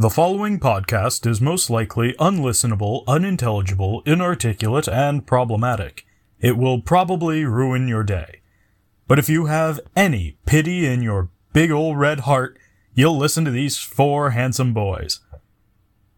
[0.00, 6.06] The following podcast is most likely unlistenable, unintelligible, inarticulate, and problematic.
[6.38, 8.42] It will probably ruin your day.
[9.08, 12.60] But if you have any pity in your big ol' red heart,
[12.94, 15.18] you'll listen to these four handsome boys.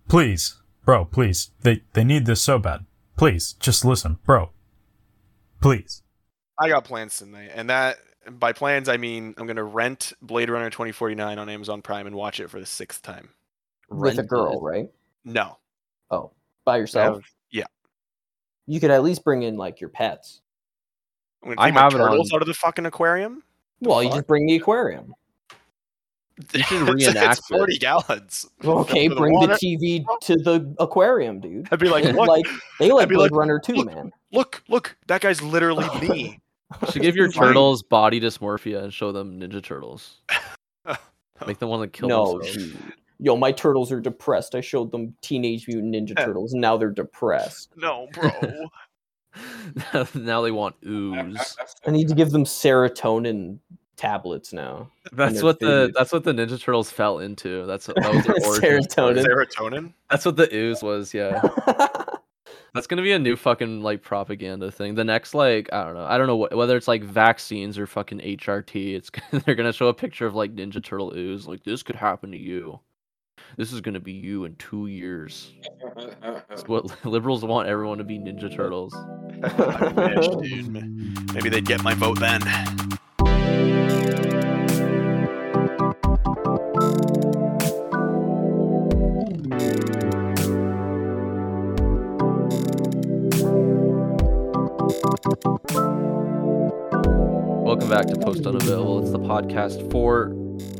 [0.08, 1.50] Please, bro, please.
[1.62, 2.84] They they need this so bad.
[3.16, 4.50] Please, just listen, bro.
[5.62, 6.02] Please.
[6.58, 7.96] I got plans tonight, and that
[8.30, 12.40] by plans I mean I'm gonna rent Blade Runner 2049 on Amazon Prime and watch
[12.40, 13.30] it for the sixth time.
[13.90, 14.62] With a girl, it.
[14.62, 14.88] right?
[15.24, 15.58] No,
[16.10, 16.30] Oh,
[16.64, 17.16] by yourself.
[17.16, 17.66] have- yeah.
[18.66, 20.40] You could at least bring in like your pets.
[21.42, 23.42] I'm gonna I my have turtles on- out of the fucking aquarium.
[23.80, 24.18] Well, you fuck?
[24.18, 25.14] just bring the aquarium.
[26.54, 27.80] You should It's- reenact it's 40 it.
[27.80, 28.46] gallons.
[28.64, 29.54] Okay, For bring water.
[29.54, 31.68] the TV to the aquarium, dude.
[31.70, 32.46] I'd be like, They look, like
[32.78, 33.86] they like be Blade like, Runner too, look.
[33.86, 34.10] man.
[34.32, 36.40] look, look, that guy's literally me.
[36.82, 37.48] You should give your This is mine.
[37.48, 40.20] turtles body dysmorphia and show them Ninja Turtles.
[41.46, 42.56] Make them want to kill no, themselves.
[42.56, 42.92] dude.
[43.22, 44.54] Yo, my turtles are depressed.
[44.54, 47.70] I showed them Teenage Mutant Ninja Turtles, and now they're depressed.
[47.76, 48.70] no, bro.
[50.14, 51.56] now they want ooze.
[51.86, 53.58] I need to give them serotonin
[53.96, 54.90] tablets now.
[55.12, 57.66] That's their what the that's what the Ninja Turtles fell into.
[57.66, 58.88] That's what that was their origin.
[58.88, 59.26] Serotonin.
[59.26, 59.92] Serotonin.
[60.08, 61.12] That's what the ooze was.
[61.12, 61.42] Yeah,
[62.72, 64.94] that's gonna be a new fucking like propaganda thing.
[64.94, 66.04] The next like I don't know.
[66.04, 68.94] I don't know what, whether it's like vaccines or fucking HRT.
[68.94, 69.10] It's
[69.44, 71.46] they're gonna show a picture of like Ninja Turtle ooze.
[71.46, 72.80] Like this could happen to you.
[73.56, 75.52] This is gonna be you in two years.
[76.50, 78.94] It's what liberals want everyone to be Ninja Turtles.
[80.40, 80.66] Wish.
[81.34, 82.40] Maybe they'd get my vote then.
[97.64, 99.00] Welcome back to Post Unavailable.
[99.00, 100.28] It's the podcast for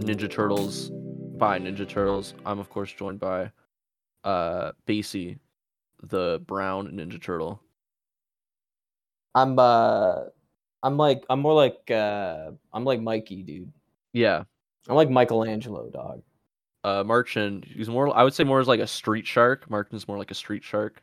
[0.05, 0.93] Ninja Turtles
[1.41, 2.35] by Ninja Turtles.
[2.45, 3.51] I'm of course joined by
[4.25, 5.39] uh Basie,
[6.03, 7.61] the brown Ninja Turtle.
[9.35, 10.25] I'm uh
[10.83, 13.73] I'm like I'm more like uh I'm like Mikey, dude.
[14.12, 14.45] Yeah.
[14.87, 16.23] I'm like Michelangelo, dog.
[16.84, 19.69] Uh Marchin, he's more I would say more as like a street shark.
[19.71, 21.03] Marchin's more like a street shark.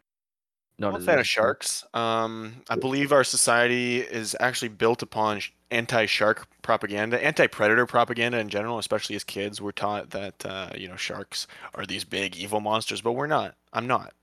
[0.80, 1.84] Not I'm a fan of sharks.
[1.96, 8.78] Um, I believe our society is actually built upon anti-shark propaganda, anti-predator propaganda in general.
[8.78, 13.02] Especially as kids, we're taught that uh, you know sharks are these big evil monsters,
[13.02, 13.56] but we're not.
[13.74, 14.14] I'm not.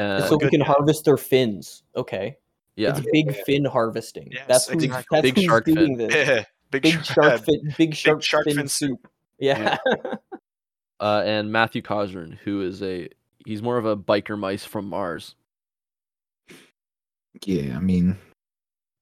[0.00, 0.66] Uh, so we can guy.
[0.66, 1.84] harvest their fins.
[1.94, 2.36] Okay.
[2.74, 2.90] yeah.
[2.96, 4.30] It's big fin harvesting.
[4.32, 5.06] Yes, that's who's, exactly.
[5.16, 5.74] that's Big who's shark fin.
[5.76, 6.44] doing this.
[6.72, 7.04] big, Big shark.
[7.04, 9.08] shark fin big shark, shark fin, fin soup.
[9.38, 9.78] Yeah.
[11.00, 13.08] Uh and Matthew Cosern, who is a
[13.44, 15.34] he's more of a biker mice from Mars.
[17.42, 18.16] Yeah, I mean,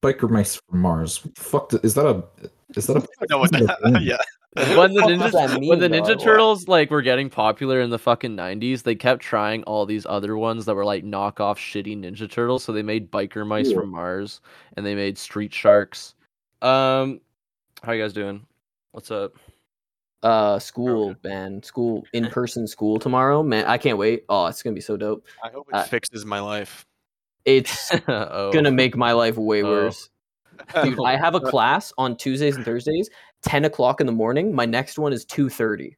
[0.03, 1.27] biker mice from Mars.
[1.37, 2.25] Fuck, th- is that a?
[2.77, 3.01] Is that a?
[3.21, 3.97] I know what That's that.
[3.97, 4.17] a- yeah.
[4.77, 6.21] when the fuck does that ninja when the Ninja dog?
[6.21, 10.37] Turtles like were getting popular in the fucking nineties, they kept trying all these other
[10.37, 12.65] ones that were like knockoff shitty Ninja Turtles.
[12.65, 13.77] So they made biker mice Yeah.
[13.77, 14.41] from Mars
[14.77, 16.15] and they made street sharks.
[16.61, 17.21] Um,
[17.83, 18.45] how you guys doing?
[18.93, 19.35] What's up?
[20.23, 21.61] uh school, man.
[21.65, 23.43] School in person school tomorrow.
[23.43, 24.25] Man, I can't wait.
[24.29, 25.27] Oh, it's gonna be so dope.
[25.43, 26.87] I hope it Uh, fixes my life.
[27.45, 29.71] It's oh, gonna make my life way Oh.
[29.71, 30.09] worse.
[30.85, 33.11] Dude, I have a class on Tuesdays and Thursdays,
[33.43, 34.55] 10 o'clock in the morning.
[34.55, 35.97] My next one is 2.30.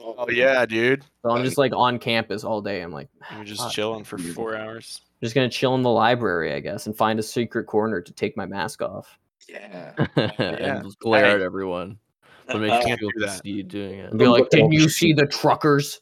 [0.00, 1.04] Oh yeah, dude.
[1.22, 2.80] So I'm just like on campus all day.
[2.80, 3.72] I'm like, ah, You're just fuck.
[3.72, 5.00] chilling for four hours.
[5.22, 8.36] just gonna chill in the library, I guess, and find a secret corner to take
[8.36, 9.18] my mask off.
[9.48, 9.92] Yeah.
[10.16, 10.80] and Yeah.
[10.84, 11.34] just glare Hey.
[11.34, 11.98] at everyone.
[12.46, 13.42] But uh, make I you can't feel do that.
[13.42, 14.10] see you doing it.
[14.10, 16.00] And be like, Look at all didn't you see the truckers?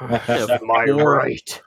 [0.00, 1.62] Yeah, My Right.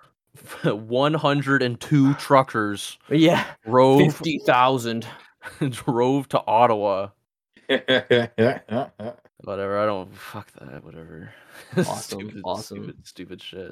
[0.63, 5.07] 102 truckers Yeah, drove 50,000.
[5.69, 7.09] drove to Ottawa.
[7.67, 9.79] Whatever.
[9.79, 10.83] I don't fuck that.
[10.83, 11.31] Whatever.
[11.77, 12.77] Awesome, stupid, awesome.
[12.83, 13.71] Stupid, stupid shit.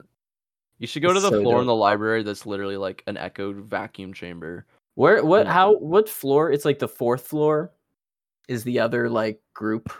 [0.77, 3.57] You should go to the So floor in the library that's literally like an echoed
[3.57, 4.65] vacuum chamber.
[4.95, 6.51] Where, what, how, what floor?
[6.51, 7.71] It's like the fourth floor
[8.47, 9.91] is the other like group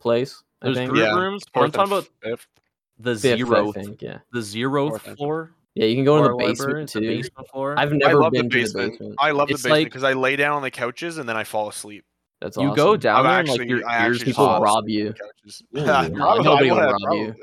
[0.00, 0.42] place.
[0.62, 0.90] I There's think.
[0.90, 1.44] group Yeah, rooms.
[1.54, 2.46] But I'm talking about fifth.
[2.98, 4.18] the Fifth, I zero, think, yeah.
[4.32, 5.16] the zeroth Fourth fifth.
[5.16, 5.52] floor.
[5.74, 6.52] Yeah, you can go to the our library,
[6.84, 7.06] basement the too.
[7.06, 7.74] basement floor.
[7.78, 8.92] I've never been the basement.
[8.94, 9.14] to the basement.
[9.20, 11.36] I love It's the basement like- because I lay down on the couches and then
[11.36, 12.04] I fall asleep.
[12.40, 12.76] That's you awesome.
[12.76, 14.62] go down I've there and like your I ears actually People pop.
[14.62, 15.08] rob you.
[15.08, 15.52] Ooh.
[15.72, 17.34] Yeah, nobody will would, rob you.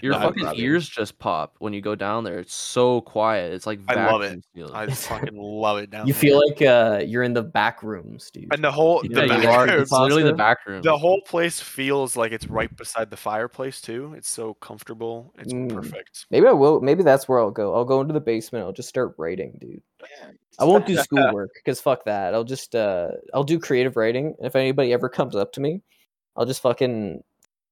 [0.00, 2.38] Your No, fucking rather- ears just pop when you go down there.
[2.38, 3.52] It's so quiet.
[3.52, 4.42] It's like I love it.
[4.54, 4.70] vacuum.
[4.74, 6.20] I fucking love it down You there.
[6.20, 8.48] feel like uh, you're in the back rooms, dude.
[8.52, 9.66] and the whole yeah, the you back are.
[9.66, 10.80] room- It's literally the back room.
[10.80, 14.14] the whole place feels like it's right beside the fireplace too.
[14.16, 15.34] It's so comfortable.
[15.38, 15.74] It's Mm.
[15.74, 16.24] perfect.
[16.30, 16.80] Maybe I will.
[16.80, 17.74] Maybe that's where I'll go.
[17.74, 18.64] I'll go into the basement.
[18.64, 19.82] I'll just start writing, dude.
[20.58, 22.34] I won't do schoolwork because fuck that.
[22.34, 24.34] I'll just uh, I'll do creative writing.
[24.40, 25.82] If anybody ever comes up to me,
[26.36, 27.22] I'll just fucking.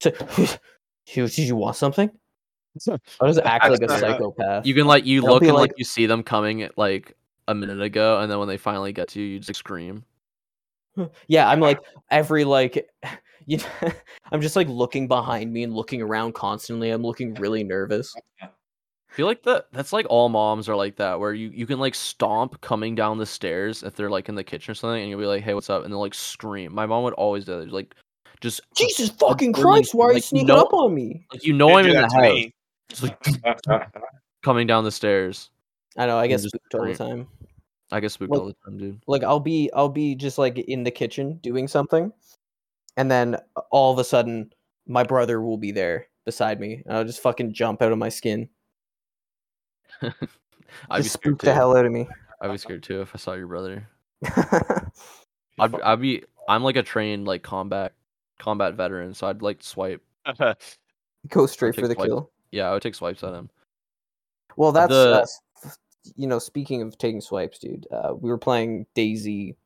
[0.00, 0.12] T-
[1.14, 2.10] did you want something?
[2.88, 4.66] I'll just act like a That's- psychopath.
[4.66, 7.16] You can like you I'll look and like, like- you see them coming like
[7.48, 10.04] a minute ago, and then when they finally get to you, you just scream.
[11.28, 11.78] Yeah, I'm like
[12.10, 12.88] every like
[13.46, 13.92] you know,
[14.32, 16.88] I'm just like looking behind me and looking around constantly.
[16.90, 18.14] I'm looking really nervous.
[19.10, 21.78] I feel like that that's like all moms are like that, where you you can
[21.78, 25.08] like stomp coming down the stairs if they're like in the kitchen or something, and
[25.08, 26.74] you'll be like, "Hey, what's up?" and they'll like scream.
[26.74, 27.94] My mom would always do that, like
[28.40, 31.24] just Jesus fucking really- Christ, why are you like, sneaking no- up on me?
[31.32, 32.54] like you know They I'm in the to house, me.
[32.90, 33.92] just like
[34.42, 35.50] coming down the stairs.
[35.96, 37.26] I know, I get just spooked all the time.
[37.92, 39.00] I get spooked Like- all the time, dude.
[39.06, 42.12] Like I'll be I'll be just like in the kitchen doing something
[42.98, 44.52] and then uh, all of a sudden
[44.86, 48.08] my brother will be there beside me and I'll just fucking jump out of my
[48.10, 48.48] skin.
[50.90, 51.46] I'd be just scared spook too.
[51.46, 52.08] the hell out of me.
[52.40, 53.88] I'd be scared too if I saw your brother.
[55.58, 57.92] I'd, I'd be I'm like a trained like combat
[58.38, 60.02] combat veteran, so I'd like swipe.
[61.28, 62.08] Go straight for the swipes.
[62.08, 62.30] kill.
[62.52, 63.50] Yeah, I would take swipes at him.
[64.56, 65.22] Well, that's the...
[65.22, 65.70] uh,
[66.14, 67.86] you know, speaking of taking swipes, dude.
[67.90, 69.56] Uh, we were playing DayZ,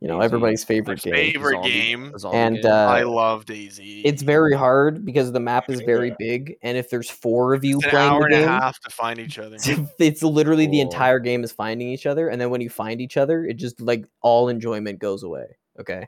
[0.00, 0.24] you know, DayZ.
[0.24, 1.32] everybody's favorite My game.
[1.32, 2.12] favorite Zombie- game.
[2.22, 2.66] a And game.
[2.66, 4.02] uh, I love DayZ.
[4.04, 7.76] it's very hard because the map is very big, and if there's four of you
[7.78, 9.56] It's an playing hour the and a half to find each other.
[9.98, 13.16] it's literally the entire game is finding each other, and then when you find each
[13.16, 15.46] other, it just like all enjoyment goes away.
[15.80, 16.06] Okay,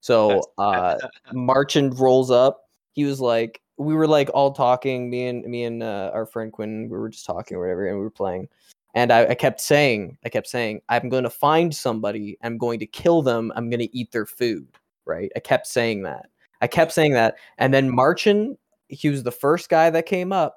[0.00, 0.96] so uh,
[1.32, 2.62] Marchand rolls up.
[2.92, 5.10] He was like, we were like all talking.
[5.10, 7.98] Me and me and uh, our friend Quinn, we were just talking or whatever, and
[7.98, 8.48] we were playing.
[8.96, 12.38] And I, I kept saying, I kept saying, I'm going to find somebody.
[12.42, 13.52] I'm going to kill them.
[13.54, 14.66] I'm going to eat their food.
[15.04, 15.30] Right?
[15.36, 16.30] I kept saying that.
[16.62, 18.56] I kept saying that, and then Marchand,
[18.88, 20.56] he was the first guy that came up,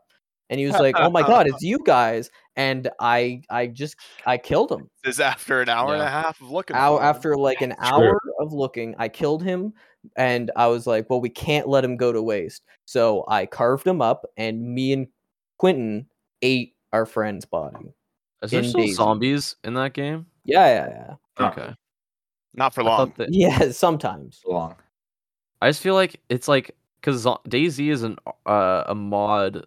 [0.49, 4.37] and he was like, "Oh my god, it's you guys!" And I, I just, I
[4.37, 4.89] killed him.
[5.03, 6.77] This is after an hour and a half of looking.
[6.77, 7.09] Hour for him.
[7.09, 9.73] after like an hour of looking, I killed him,
[10.15, 13.85] and I was like, "Well, we can't let him go to waste." So I carved
[13.85, 15.07] him up, and me and
[15.57, 16.07] Quentin
[16.41, 17.93] ate our friend's body.
[18.41, 18.93] Is there still DayZ.
[18.95, 20.25] zombies in that game?
[20.45, 21.45] Yeah, yeah, yeah.
[21.47, 21.75] Okay.
[22.53, 23.13] not for I thought long.
[23.17, 24.41] that- Yeah, sometimes.
[24.45, 24.75] long.
[25.61, 29.65] I just feel like it's like because DayZ is an uh, a mod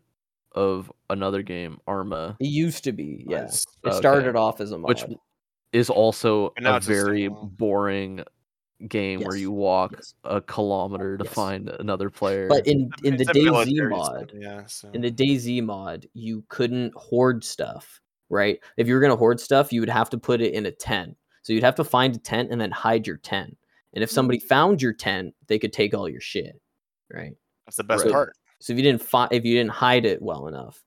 [0.52, 3.24] of another game, Arma, It used to be.
[3.28, 3.64] Yeah, Nice.
[3.84, 3.96] it Okay.
[3.96, 4.88] started off as a mod.
[4.88, 5.04] which
[5.72, 7.56] is also And now a it's a very standalone.
[7.56, 8.24] boring
[8.88, 10.14] game where Yes, you walk yes.
[10.24, 11.32] a kilometer to Yes.
[11.32, 12.48] find another player.
[12.48, 14.66] But in in the It's a DayZ military mod, sim, yeah.
[14.66, 14.90] So.
[14.92, 18.00] in the DayZ mod, you couldn't hoard stuff,
[18.32, 18.58] right?
[18.76, 21.16] If you were gonna hoard stuff, you would have to put it in a tent.
[21.42, 23.56] So you'd have to find a tent and then hide your tent.
[23.94, 24.44] And if somebody mm.
[24.44, 26.60] found your tent, they could take all your shit,
[27.12, 27.34] right?
[27.66, 28.12] That's the best Right.
[28.12, 28.32] part.
[28.60, 30.82] So if you didn't fi- if you didn't hide it well enough,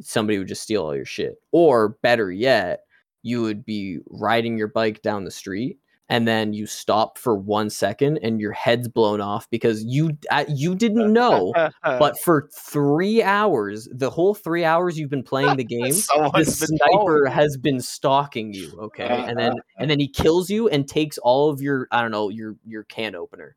[0.00, 1.36] somebody would just steal all your shit.
[1.52, 2.80] Or better yet,
[3.22, 7.68] you would be riding your bike down the street and then you stop for one
[7.68, 11.52] second and your head's blown off because you uh, you didn't know
[11.82, 17.26] but for three hours, the whole three hours you've been playing the game, the sniper
[17.26, 18.68] has been stalking you.
[18.88, 22.10] Okay, and then and then he kills you and takes all of your I don't
[22.10, 23.56] know your your can opener,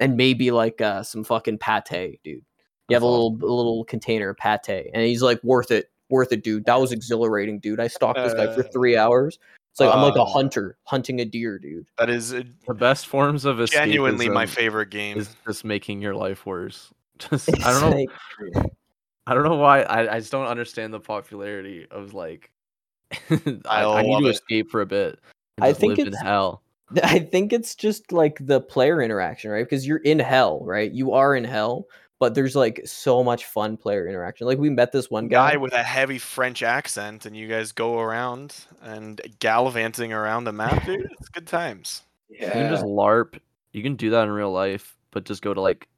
[0.00, 2.42] and maybe like uh, some fucking pate, dude.
[2.88, 6.32] You have a little a little container of pate, and he's like, worth it, worth
[6.32, 6.64] it, dude.
[6.64, 7.80] That was exhilarating, dude.
[7.80, 9.38] I stalked this guy for Uh, three hours.
[9.72, 11.86] It's like I'm like a uh, hunter hunting a deer, dude.
[11.98, 15.16] That is uh, the best forms of escapism genuinely my favorite game.
[15.18, 16.92] is just making your life worse.
[17.18, 17.96] Just It's I don't know.
[18.54, 18.72] like-
[19.26, 19.82] I don't know why.
[19.82, 22.50] I, I just don't understand the popularity of like.
[23.30, 24.32] I, I I need love to it.
[24.32, 25.18] escape for a bit.
[25.58, 26.62] and I think live in it's- hell.
[27.04, 29.64] I think it's just like the player interaction, right?
[29.64, 30.90] Because you're in hell, right?
[30.92, 31.86] You are in hell,
[32.22, 34.46] but there's like so much fun player interaction.
[34.46, 35.54] Like we met this one guy.
[35.54, 40.52] guy with a heavy French accent, and you guys go around and gallivanting around the
[40.52, 41.08] map, dude.
[41.18, 42.04] It's good times.
[42.30, 42.46] Yeah.
[42.46, 43.40] You can just LARP.
[43.72, 45.88] You can do that in real life, but just go to like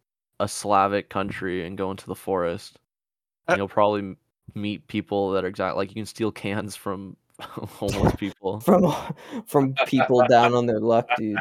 [0.40, 2.78] a Slavic country and go into the forest.
[3.46, 4.16] And Uh, you'll probably
[4.54, 8.60] meet people that are exact like you can steal cans from homeless people.
[8.60, 8.94] from
[9.44, 11.36] from people down on their luck, dude.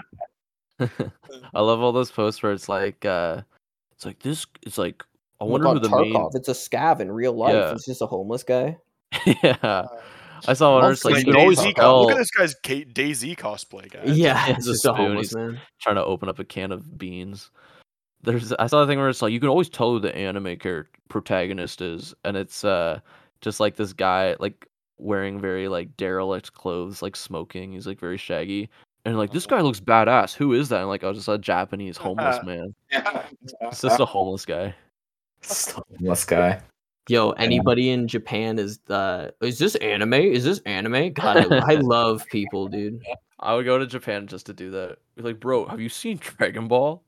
[0.82, 3.44] I love all those posts where it's like uh
[4.04, 5.04] it's like this it's like
[5.40, 6.36] I wonder who the Tarkov.
[6.36, 7.54] It's a scav in real life.
[7.54, 7.72] Yeah.
[7.72, 8.78] It's just a homeless guy.
[9.26, 9.86] main Yeah.
[10.46, 12.32] I saw one where it's like Like you can always co- tell Look at this
[12.32, 14.02] guy's K- DayZ cosplay, guy.
[14.06, 15.60] Yeah, it's it's a just a spoon, homeless he's- man.
[15.82, 17.50] trying to open up a can of beans.
[18.24, 20.58] There's I saw a thing where it's like you can always tell who the anime
[20.58, 23.00] character protagonist is, and it's uh
[23.42, 24.66] just like this guy like
[24.98, 27.74] wearing very like derelict clothes, like smoking.
[27.74, 28.70] He's like very shaggy,
[29.06, 30.34] and like this guy looks badass.
[30.34, 30.80] Who is that?
[30.82, 32.74] And like I was just a Japanese homeless man.
[33.62, 34.74] It's just a homeless guy.
[36.00, 36.62] Homeless guy.
[37.10, 40.14] Yo, anybody in Japan is uh is this anime?
[40.14, 41.12] Is this anime?
[41.14, 43.02] God, I, I love people, dude.
[43.40, 44.98] I would go to Japan just to do that.
[45.18, 47.04] Be like, bro, have you seen Dragon Ball?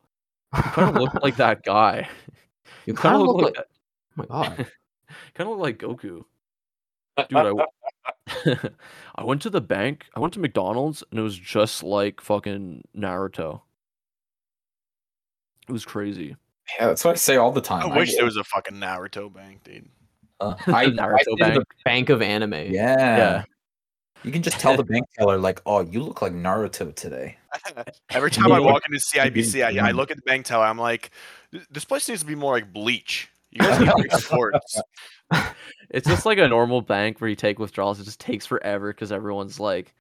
[0.55, 2.09] You kind of look like that guy.
[2.85, 3.53] You kinda kind of look like.
[3.55, 3.67] that-
[4.17, 4.67] Oh my god.
[5.33, 5.99] kind of look like Goku.
[5.99, 6.25] Dude,
[7.17, 7.65] I, w-
[9.15, 10.05] I went to the bank.
[10.15, 13.61] I went to McDonald's, and it was just like fucking Naruto.
[15.67, 16.35] It was crazy.
[16.79, 17.91] Yeah, that's what I say all the time.
[17.91, 19.89] I wish there was a fucking Naruto bank, dude.
[20.39, 21.53] Uh, I, Naruto I bank.
[21.55, 22.53] the- Bank of Anime.
[22.53, 22.67] yeah.
[22.71, 23.43] Yeah.
[24.23, 27.37] You can just tell the bank teller like, "Oh, you look like Naruto today."
[28.09, 30.65] Every time I walk into CIBC, I, I look at the bank teller.
[30.65, 31.11] I'm like,
[31.69, 33.29] this place needs to be more like Bleach.
[33.55, 34.81] You guys need sports.
[35.89, 37.99] It's just like a normal bank where you take withdrawals.
[37.99, 39.93] It just takes forever because everyone's like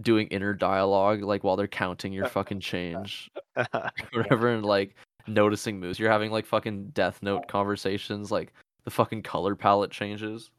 [0.00, 3.30] doing inner dialogue, like while they're counting your fucking change,
[4.12, 4.94] whatever, and like
[5.26, 5.98] noticing moves.
[5.98, 8.52] You're having like fucking Death Note conversations, like
[8.84, 10.50] the fucking color palette changes.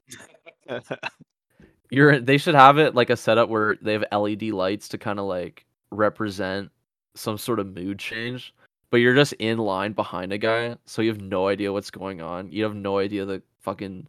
[1.91, 5.19] You're they should have it like a setup where they have LED lights to kind
[5.19, 6.71] of like represent
[7.15, 8.53] some sort of mood change.
[8.95, 12.21] But you're just in line behind a guy, so you have no idea what's going
[12.21, 12.49] on.
[12.49, 14.07] You have no idea the fucking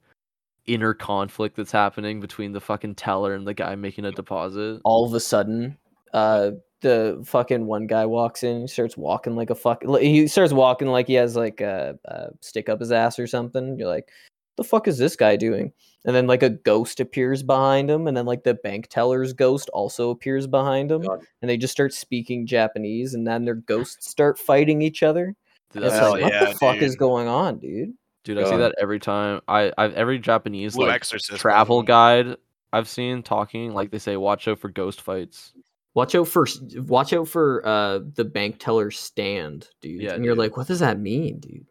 [0.67, 4.81] inner conflict that's happening between the fucking teller and the guy making a deposit.
[4.85, 5.77] All of a sudden,
[6.13, 6.53] uh,
[6.83, 8.61] the fucking one guy walks in.
[8.61, 9.83] He starts walking like a fuck.
[9.99, 13.77] He starts walking like he has like a, a stick up his ass or something.
[13.77, 14.11] You're like,
[14.57, 15.73] the fuck is this guy doing?
[16.05, 19.69] And then like a ghost appears behind him, and then like the bank teller's ghost
[19.71, 21.21] also appears behind him, God.
[21.43, 25.35] and they just start speaking Japanese, and then their ghosts start fighting each other.
[25.75, 27.95] It's that's Hell like, like, what the yeah, fuck is going on, dude?
[28.27, 29.41] dude, I see that every time.
[29.49, 31.85] I I've every Japanese Blue like Exorcist travel one.
[31.87, 32.37] guide
[32.73, 35.55] I've seen talking like they say watch out for ghost fights.
[35.95, 36.47] Watch out for
[36.77, 40.03] watch out for uh the bank teller stand, dude.
[40.03, 41.67] Yeah, and you're like, what does that mean, dude?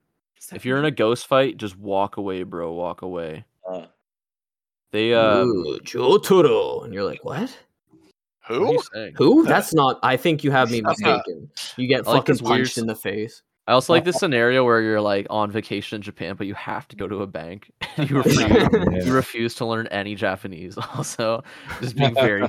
[0.53, 2.73] If you're in a ghost fight, just walk away, bro.
[2.73, 3.45] Walk away.
[3.67, 3.85] Uh,
[4.91, 6.83] They uh, Ooh, Jotaro.
[6.85, 7.39] And you're like, what?
[7.39, 8.73] what Who?
[8.73, 9.13] you saying?
[9.17, 9.45] Who?
[9.45, 9.99] That's not.
[10.03, 11.49] I think you have me That's not- mistaken.
[11.77, 13.41] You get I like fucking this weird punched in the face.
[13.67, 16.87] I also like this scenario where you're like on vacation in Japan, but you have
[16.89, 17.71] to go to a bank.
[17.97, 20.77] you refuse, you refuse to learn any Japanese.
[20.95, 21.43] Also,
[21.81, 22.47] just being very,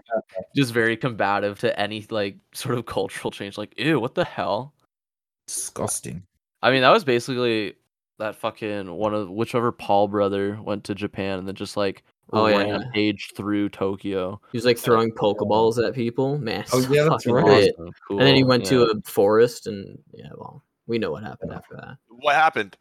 [0.54, 3.56] just very combative to any like sort of cultural change.
[3.56, 4.74] Like, ew, what the hell?
[5.46, 6.22] disgusting.
[6.62, 7.74] I mean, that was basically
[8.18, 12.46] that fucking one of whichever Paul brother went to Japan and then just like Oh,
[12.48, 12.56] yeah.
[12.56, 14.40] rampaged through Tokyo.
[14.50, 16.38] He was like throwing pokeballs at people.
[16.38, 17.44] Man, Oh, yeah, that's fucking right.
[17.46, 17.74] lit.
[17.78, 18.70] Awesome, And then he went yeah.
[18.70, 21.98] to a forest, and yeah, well, we know what happened after that.
[22.08, 22.76] What happened?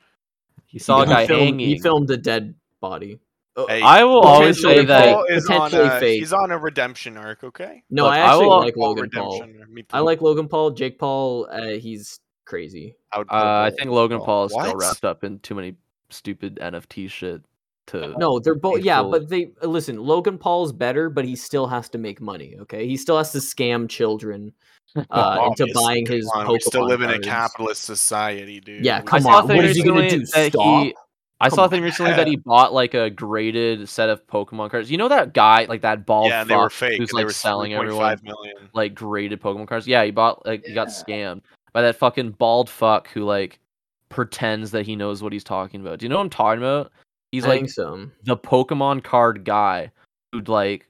[0.66, 1.68] He saw a guy filmed, hanging.
[1.68, 3.20] He filmed a dead body.
[3.56, 5.14] Oh, Hey, I will always Potentially say that.
[5.14, 6.20] Paul is on potentially a, fake.
[6.22, 7.44] he's on a redemption arc.
[7.44, 7.84] Okay.
[7.92, 9.42] no, Look, I I actually will- like Logan Paul.
[9.42, 9.86] redemption.
[9.94, 10.72] I like Logan Paul.
[10.72, 12.96] Jake Paul, uh, he's crazy.
[13.12, 13.36] I would Uh,
[13.68, 15.76] I think Logan Oh, Paul is still wrapped up in too many
[16.10, 17.42] stupid NFT shit.
[17.88, 18.82] To No, they're both.
[18.82, 19.98] Yeah, People- but they listen.
[20.04, 22.56] Logan Paul's better, but he still has to make money.
[22.62, 24.54] Okay, he still has to scam children
[25.12, 26.28] uh, into buying his.
[26.34, 28.84] on, we still Pokemon live in a capitalist society, dude.
[28.84, 29.48] Yeah, come on.
[29.48, 30.26] thing What is he gonna do?
[30.26, 30.84] Stop?
[30.84, 30.96] he-
[31.42, 34.72] I Come saw a thing recently that he bought like a graded set of Pokemon
[34.72, 34.90] cards.
[34.90, 36.98] You know that guy, like that bald yeah, and they were fake.
[36.98, 38.56] who's and they like were selling everyone million.
[38.74, 39.86] like graded Pokemon cards.
[39.86, 41.42] Yeah, he bought like he got scammed
[41.76, 43.60] by that fucking bald fuck who like
[44.08, 46.00] pretends that he knows what he's talking about.
[46.00, 46.90] Do you know what I'm talking about?
[47.34, 48.10] He's like think so.
[48.24, 49.92] the Pokemon card guy
[50.32, 50.88] who like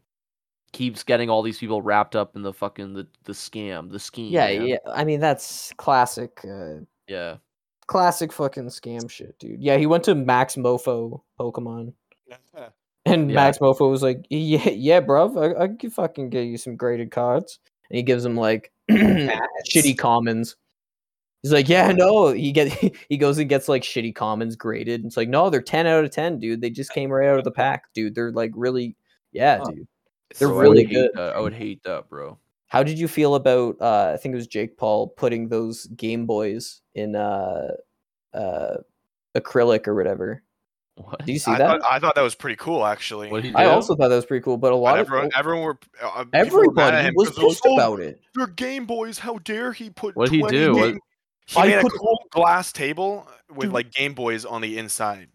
[0.73, 4.31] keeps getting all these people wrapped up in the fucking the, the scam, the scheme.
[4.31, 4.67] Yeah, man.
[4.67, 4.77] yeah.
[4.93, 6.39] I mean, that's classic.
[6.47, 7.37] Uh, Yeah.
[7.87, 9.63] classic fucking scam shit, dude.
[9.63, 11.93] Yeah, he went to Max Moefoe Pokemon,
[13.07, 13.35] and Yeah.
[13.35, 17.09] Max Moefoe was like, "Yeah, yeah, bruv, I, I can fucking get you some graded
[17.09, 17.57] cards."
[17.89, 20.55] And he gives him like shitty commons.
[21.45, 22.69] He's like, "Yeah, no." He get
[23.09, 25.05] he goes and gets like shitty commons graded.
[25.05, 26.59] It's like, no, they're ten out of ten, dude.
[26.59, 28.15] They just came right out of the pack, dude.
[28.15, 28.95] They're like really,
[29.31, 29.65] yeah, Huh.
[29.69, 29.87] dude.
[30.39, 31.11] They're Bro, I really would hate good.
[31.13, 31.35] that.
[31.35, 32.39] I would hate that, bro.
[32.65, 36.25] How did you feel about uh I think it was Jake Paul putting those Game
[36.25, 37.73] Boys in uh
[38.33, 38.77] uh
[39.37, 40.41] acrylic or whatever?
[40.95, 41.25] What?
[41.25, 41.81] Do you see I that?
[41.81, 43.29] thought, I thought that was pretty cool, actually.
[43.29, 45.33] What did I also thought that was pretty cool, but a But lot everyone, of
[45.37, 47.75] everyone were uh, people were mad at everybody him was 'cause they're like, pissed "Oh,
[47.75, 48.21] about it.
[48.33, 49.19] They're Game Boys.
[49.19, 50.15] How dare he put?
[50.15, 50.73] What'd he 20 do?
[50.73, 50.99] What- Game...
[51.47, 53.73] He I made put- a cool glass table with Dude.
[53.73, 55.29] like Game Boys on the inside.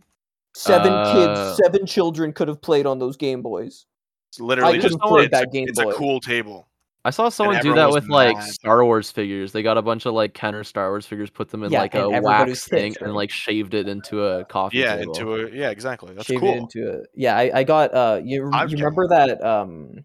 [0.55, 3.87] Seven Uh, kids, seven children could have played on those Game Boys.
[4.31, 5.91] It's literally I just couldn't it's, that a, Game it's Boy.
[5.91, 6.67] a cool table.
[7.05, 8.49] I saw someone do that was with like mad.
[8.49, 9.53] Star Wars figures.
[9.53, 11.95] They got a bunch of like Kenner Star Wars figures, put them in Yeah, like
[11.95, 14.97] a and everybody was wax thing, pissed, and like shaved it into a coffee Yeah,
[14.97, 15.15] table.
[15.15, 16.13] into a yeah, exactly.
[16.15, 16.53] That's Shaved cool.
[16.53, 17.37] it into a yeah.
[17.37, 20.05] I, I got uh you you remember that um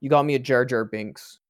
[0.00, 1.40] you got me a Jar Jar Binks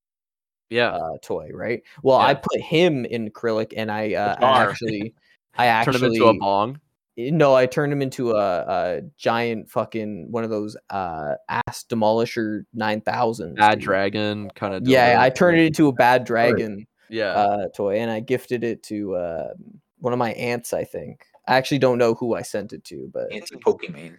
[0.71, 1.83] yeah, uh toy right?
[2.03, 5.15] Well, I put him in acrylic and I uh I actually
[5.57, 6.81] I turn actually them into a bong.
[7.17, 11.85] Eh, No, I turned him into a, a giant fucking one of those uh ass
[11.89, 13.57] demolisher nine thousand.
[13.57, 14.83] Bad dragon kind of.
[14.87, 18.83] Yeah, I turned it into a bad dragon Yeah, uh toy, and I gifted it
[18.85, 19.55] to uh,
[19.99, 20.73] one of my aunts.
[20.73, 24.17] I think I actually don't know who I sent it to, but Auntie Pokimane.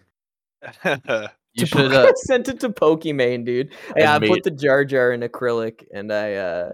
[1.56, 1.92] You should.
[1.96, 3.72] Uh, sent it to Pokimane, dude.
[3.96, 6.72] Yeah, I put the Jar Jar in acrylic, and I uh,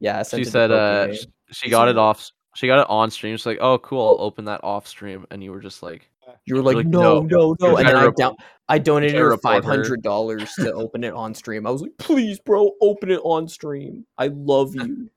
[0.00, 1.14] yeah, she said uh, Pokimane.
[1.16, 2.30] sh- she got it off.
[2.54, 3.34] She got it on stream.
[3.36, 4.16] She's like, "Oh, cool.
[4.18, 6.10] I'll open that off stream," and you were just like,
[6.44, 8.36] You were like, like, no, no, no, and then I down,
[8.68, 11.66] I donated her five hundred dollars to open it on stream.
[11.66, 14.04] I was like, please, bro, open it on stream.
[14.18, 15.08] I love you.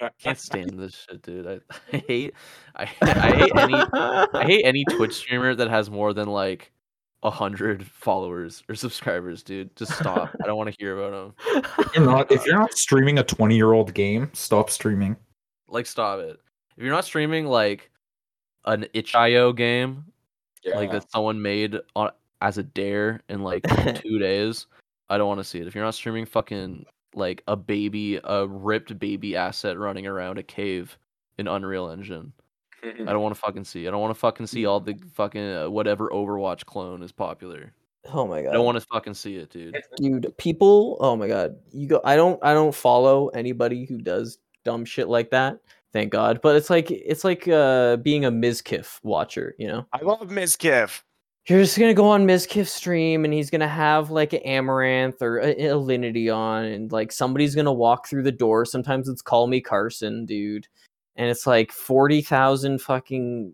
[0.00, 1.46] I "can't stand this shit, dude.
[1.48, 1.60] I,
[1.92, 2.34] I hate.
[2.76, 3.74] I, I hate any.
[3.74, 6.70] I hate any Twitch streamer that has more than like
[7.30, 9.74] hundred followers or subscribers, dude.
[9.76, 10.30] Just stop.
[10.42, 11.64] I don't want to hear about them.
[11.78, 15.16] If you're not if you're not streaming a 20 year old game, stop streaming.
[15.68, 16.38] Like, stop it.
[16.76, 17.90] If you're not streaming like
[18.64, 20.04] an itch.io game,
[20.74, 22.10] like that someone made on
[22.40, 23.62] as a dare in like
[24.02, 24.66] two days,
[25.08, 25.66] I don't want to see it.
[25.66, 30.42] If you're not streaming fucking like a baby, a ripped baby asset running around a
[30.42, 30.98] cave
[31.38, 32.32] in Unreal Engine,
[32.82, 33.86] I don't want to fucking see.
[33.86, 37.72] I don't want to fucking see all the fucking uh, whatever Overwatch clone is popular.
[38.12, 38.50] Oh my god.
[38.50, 39.80] I don't want to fucking see it, dude.
[39.96, 44.38] dude people oh my god you go i don't i don't follow anybody who does
[44.64, 45.58] dumb shit like that
[45.92, 50.02] thank god but it's like it's like uh being a mizkif watcher you know I
[50.02, 51.02] love Mizkif.
[51.46, 55.38] you're just gonna go on mizkif's stream and he's gonna have like an Amouranth or
[55.38, 59.46] a, a alinity on and like somebody's gonna walk through the door sometimes it's call
[59.46, 60.66] me carson dude
[61.16, 63.52] and it's like 40,000 fucking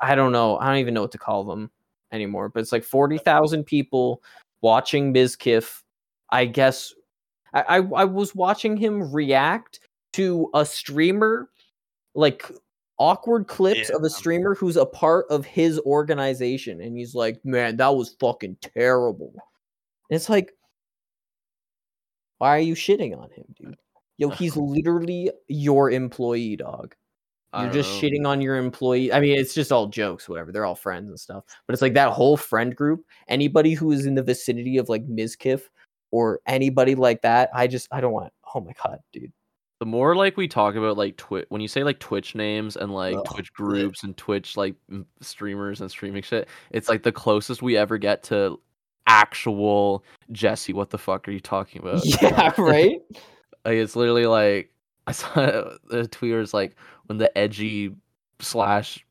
[0.00, 1.70] i don't know i don't even know what to call them
[2.12, 4.22] anymore but it's like 40,000 people
[4.60, 5.82] watching Mizkif.
[6.30, 6.92] I guess
[7.54, 9.80] I, I I was watching him react
[10.14, 11.48] to a streamer,
[12.14, 12.50] like
[12.98, 17.76] awkward clips of a streamer who's a part of his organization, and he's like, "Man,
[17.76, 19.32] that was fucking terrible."
[20.10, 20.52] And it's like,
[22.38, 23.76] why are you shitting on him, dude?
[24.18, 26.94] Yo, he's literally your employee, dog.
[27.58, 28.08] You're just know.
[28.08, 29.12] shitting on your employee.
[29.12, 30.52] I mean, it's just all jokes, whatever.
[30.52, 31.44] They're all friends and stuff.
[31.66, 33.04] But it's like that whole friend group.
[33.28, 35.62] Anybody who is in the vicinity of like Mizkif
[36.10, 38.32] or anybody like that, I just I don't want.
[38.54, 39.32] Oh my god, dude.
[39.80, 42.92] the more like we talk about like Twitch when you say like Twitch names and
[42.92, 44.74] like Ugh, Twitch groups and Twitch like
[45.20, 48.58] streamers and streaming shit, it's like the closest we ever get to
[49.06, 50.72] actual Jesse.
[50.72, 52.02] What the fuck are you talking about?
[52.22, 53.00] Yeah, right.
[53.66, 54.72] Like it's literally like
[55.08, 55.34] I saw
[55.90, 56.76] the tweet where like
[57.08, 57.94] when the edgy
[58.40, 59.04] slash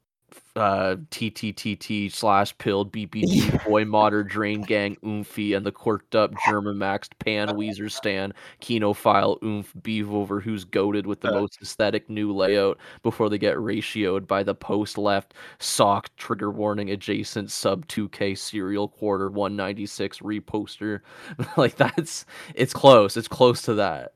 [0.58, 6.78] uh TTTT slash pilled BBG boy modder drain gang oomfie and the corked up German
[6.78, 11.42] maxed pan Weezer stan kinophile oomf beef over who's goated with the Uh.
[11.42, 16.90] most aesthetic new layout before they get ratioed by the post left sock trigger warning
[16.92, 21.04] adjacent sub 2k serial quarter 196 reposter.
[21.58, 24.15] Like that's it's close it's close to that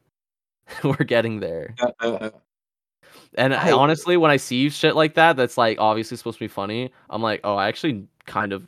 [0.84, 2.30] we're getting there Uh, uh, uh,
[3.36, 6.44] and I, I- honestly, when I see shit like that, that's like obviously supposed to
[6.44, 6.92] be funny.
[7.10, 8.68] I'm like, oh, I actually kind of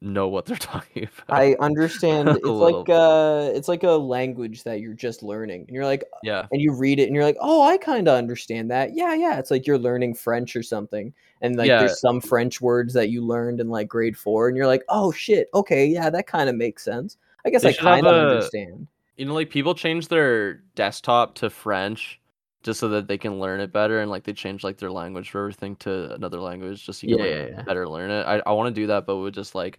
[0.00, 1.36] know what they're talking about.
[1.38, 2.28] I understand.
[2.36, 2.58] It's little.
[2.58, 6.60] like uh, it's like a language that you're just learning, and you're like, yeah, and
[6.60, 8.94] you read it, and you're like, oh, I kind of understand that.
[8.94, 9.38] Yeah, yeah.
[9.38, 11.80] It's like you're learning French or something, and like Yeah.
[11.80, 15.10] there's some French words that you learned in like grade four, and you're like, oh
[15.12, 17.16] shit, okay, yeah, that kind of makes sense.
[17.44, 18.86] I guess They I kind of a- understand.
[19.22, 22.18] You know, like people change their desktop to French
[22.64, 25.30] just so that they can learn it better, and like they change like their language
[25.30, 27.62] for everything to another language just so you can like, yeah, yeah.
[27.62, 28.24] better learn it.
[28.26, 29.78] I, I want to do that, but with just like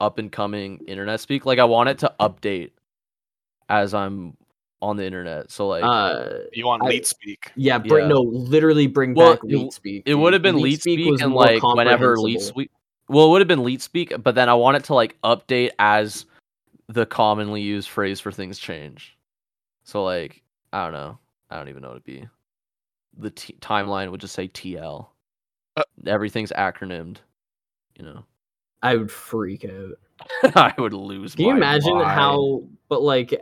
[0.00, 1.46] up and coming internet speak.
[1.46, 2.72] Like I want it to update
[3.70, 4.36] as I'm
[4.82, 5.50] on the internet.
[5.50, 7.52] So like Uh, You want I- lead speak?
[7.56, 8.08] yeah, bring, Yeah.
[8.08, 10.02] no, literally bring Well, back it- Leet Speak.
[10.04, 12.40] it would have been Leet leet speak and like whenever leet comprehensible.
[12.54, 12.70] speak
[13.08, 15.70] well it would have been leet speak but then i want it to like update
[15.78, 16.24] as
[16.88, 19.16] the commonly used phrase for things change
[19.84, 20.42] so like
[20.72, 21.18] i don't know
[21.50, 22.28] i don't even know what it'd be
[23.18, 25.06] the t- timeline would just say tl
[25.76, 25.82] Uh.
[26.06, 27.18] everything's acronymed
[27.98, 28.24] you know
[28.82, 29.94] I would freak out.
[30.56, 32.10] i would lose Can you imagine mind.
[32.10, 32.64] how?
[32.90, 33.32] But like,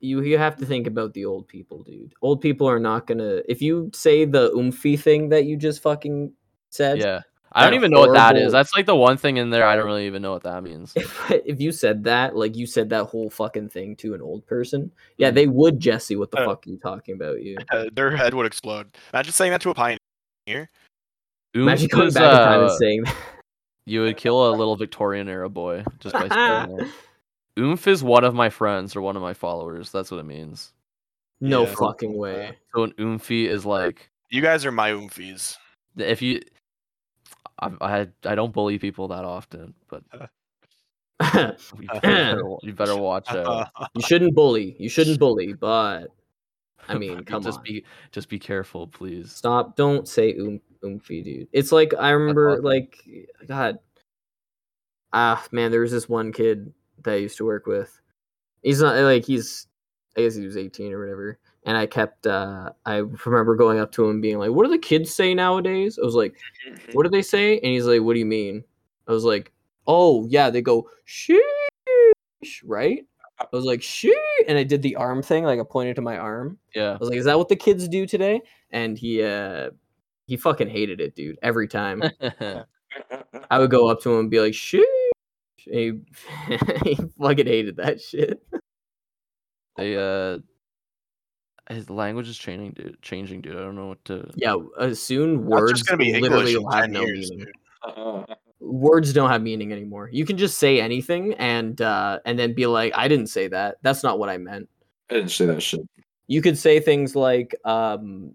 [0.00, 2.14] you you have to think about the old people, dude.
[2.20, 3.42] Old people are not gonna.
[3.48, 6.32] If you say the oomfie thing that you just fucking
[6.70, 7.20] said, yeah
[7.54, 9.74] i don't even know what that is that's like the one thing in there i
[9.76, 12.88] don't really even know what that means if, if you said that, like you said
[12.90, 15.34] that whole fucking thing to an old person, yeah, Mm.
[15.34, 16.16] they would Jesse.
[16.16, 17.42] What the Uh, fuck are you talking about?
[17.42, 18.88] You Uh, their head would explode.
[19.12, 19.98] Imagine saying that to a pioneer.
[21.54, 23.16] imagine Oomf coming is, back in time and uh, saying that.
[23.86, 26.88] You would kill a little Victorian era boy just by saying that.
[27.58, 29.90] Oomf is one of my friends or one of my followers.
[29.90, 30.72] That's what it means.
[31.40, 31.74] no Yeah.
[31.74, 32.56] fucking way.
[32.74, 35.56] So an oomfie is like You guys are my oomfies.
[35.96, 36.40] if you.
[37.62, 40.02] I, I I don't bully people that often, but
[41.80, 43.68] you better, you better watch out.
[43.94, 44.76] you shouldn't bully.
[44.78, 46.08] You shouldn't bully, but
[46.88, 47.64] I mean, come just on.
[47.64, 49.30] be just be careful, please.
[49.32, 49.76] Stop!
[49.76, 51.48] Don't say um oomfie, dude.
[51.52, 52.98] It's like I remember, like
[53.46, 53.78] God,
[55.12, 56.72] ah man, there was this one kid
[57.04, 58.00] that I used to work with.
[58.62, 59.66] He's not like he's,
[60.16, 61.38] I guess he was eighteen or whatever.
[61.64, 64.78] And I kept, uh I remember going up to him being like, "What do the
[64.78, 66.34] kids say nowadays?" I was like,
[66.92, 68.64] "What do they say?" And he's like, "What do you mean?"
[69.08, 69.52] I was like,
[69.86, 71.38] "Oh yeah, they go sheesh,
[72.64, 73.06] right?"
[73.40, 74.12] I was like, "Sheesh,"
[74.48, 76.58] and I did the arm thing, like I pointed to my arm.
[76.74, 76.92] Yeah.
[76.92, 79.70] I was like, "Is that what the kids do today?" And he uh
[80.26, 81.38] he fucking hated it, dude.
[81.42, 82.02] Every time
[83.50, 84.86] I would go up to him and be like, "Shit,"
[85.56, 85.92] he,
[86.84, 88.42] he fucking hated that shit.
[89.76, 90.38] they uh
[91.72, 93.56] his language is changing dude changing dude.
[93.56, 96.70] I don't know what to Yeah, uh, soon words just gonna be literally English will
[96.70, 97.46] have no years, meaning.
[97.46, 98.26] dude.
[98.60, 100.08] Words don't have meaning anymore.
[100.12, 103.78] You can just say anything and uh and then be like, "I didn't say that.
[103.82, 104.68] That's not what I meant."
[105.10, 105.80] I didn't say that shit.
[106.28, 108.34] You could say things like um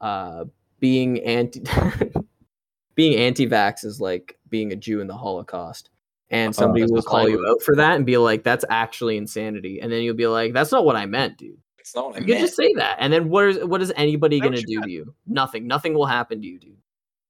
[0.00, 0.44] uh
[0.78, 1.62] being anti
[2.94, 5.90] being anti-vax is like being a Jew in the Holocaust.
[6.30, 8.64] And Oh, somebody that's will just call you out for that and be like, that's
[8.68, 9.80] actually insanity.
[9.80, 11.58] And then you'll be like, that's not what I meant, dude.
[11.88, 12.98] It's not what I You can just say that.
[13.00, 15.14] And then what is what is anybody gonna do to you?
[15.26, 15.66] Nothing.
[15.66, 16.76] Nothing will happen to you, dude.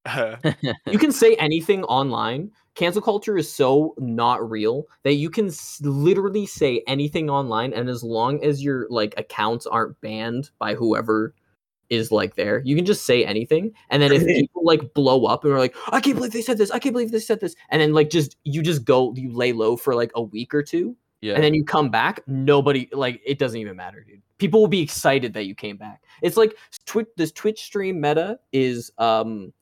[0.90, 2.50] You can say anything online.
[2.74, 7.88] Cancel culture is so not real that you can s- literally say anything online, and
[7.88, 11.34] as long as your like accounts aren't banned by whoever
[11.88, 13.72] is like there, you can just say anything.
[13.90, 16.58] And then if people like blow up and are like, "I can't believe they said
[16.58, 19.30] this," "I can't believe they said this," and then like just you just go, you
[19.30, 21.34] lay low for like a week or two, yeah.
[21.34, 24.22] and then you come back, nobody like it doesn't even matter, dude.
[24.38, 26.02] People will be excited that you came back.
[26.22, 27.08] It's like Twitch.
[27.16, 29.52] This Twitch stream meta is um,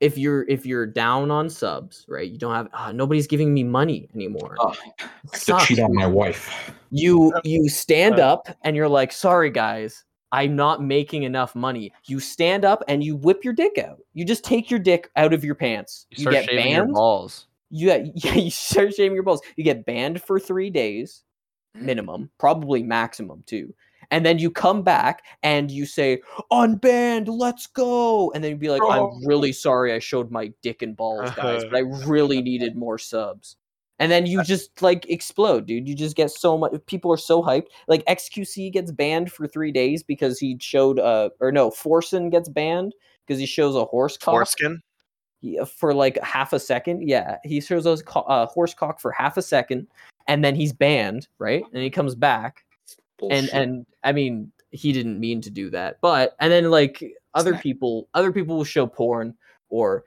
[0.00, 2.30] if you're if you're down on subs, right?
[2.30, 4.54] You don't have ah, nobody's giving me money anymore.
[4.60, 6.72] Oh, I have to Sucks, cheat on my wife.
[6.90, 11.92] You you stand up and you're like, sorry guys, I'm not making enough money.
[12.06, 13.98] You stand up and you whip your dick out.
[14.14, 16.06] You just take your dick out of your pants.
[16.10, 16.94] you You, start get shaving your banned.
[16.94, 17.47] balls.
[17.70, 19.42] You get, yeah, you start shaving your balls.
[19.56, 21.24] You get banned for three days
[21.74, 23.74] minimum, probably maximum too.
[24.10, 28.32] And then you come back and you say, unbanned, let's go.
[28.32, 28.90] And then you'd be like, Oh.
[28.90, 32.98] I'm really sorry I showed my dick and balls, guys, but I really needed more
[32.98, 33.56] subs.
[33.98, 35.88] And then you just like explode, dude.
[35.88, 36.72] You just get so much.
[36.86, 37.66] People are so hyped.
[37.88, 42.48] Like XQC gets banned for three days because he showed, uh, or no, Forsen gets
[42.48, 42.94] banned
[43.26, 44.80] because he shows a horse cock Foreskin.
[45.66, 47.08] For like half a second.
[47.08, 49.86] Yeah, he shows us co- uh, horse cock for half a second,
[50.26, 51.64] and then he's banned, right?
[51.72, 52.64] And he comes back,
[53.20, 53.52] and Bullshit.
[53.52, 57.02] and I mean, he didn't mean to do that, but and then like
[57.34, 59.34] other people, other people will show porn
[59.68, 60.04] or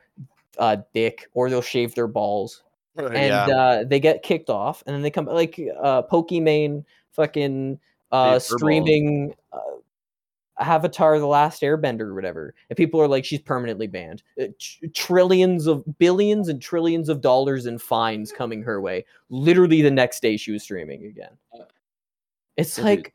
[0.58, 2.64] uh, dick, or they'll shave their balls,
[2.98, 3.46] and yeah.
[3.46, 7.80] uh, they get kicked off, and then they come like uh, Pokimane fucking
[8.12, 8.62] uh, Shave her balls.
[8.62, 9.34] streaming.
[9.54, 9.60] Uh,
[10.62, 14.24] Avatar: The Last Airbender or whatever, and people are like, she's permanently banned.
[14.40, 19.06] Uh, tr- trillions of billions and trillions of dollars in fines coming her way.
[19.30, 21.38] Literally the next day, she was streaming again.
[22.58, 22.98] It's Yeah, dude.
[22.98, 23.14] like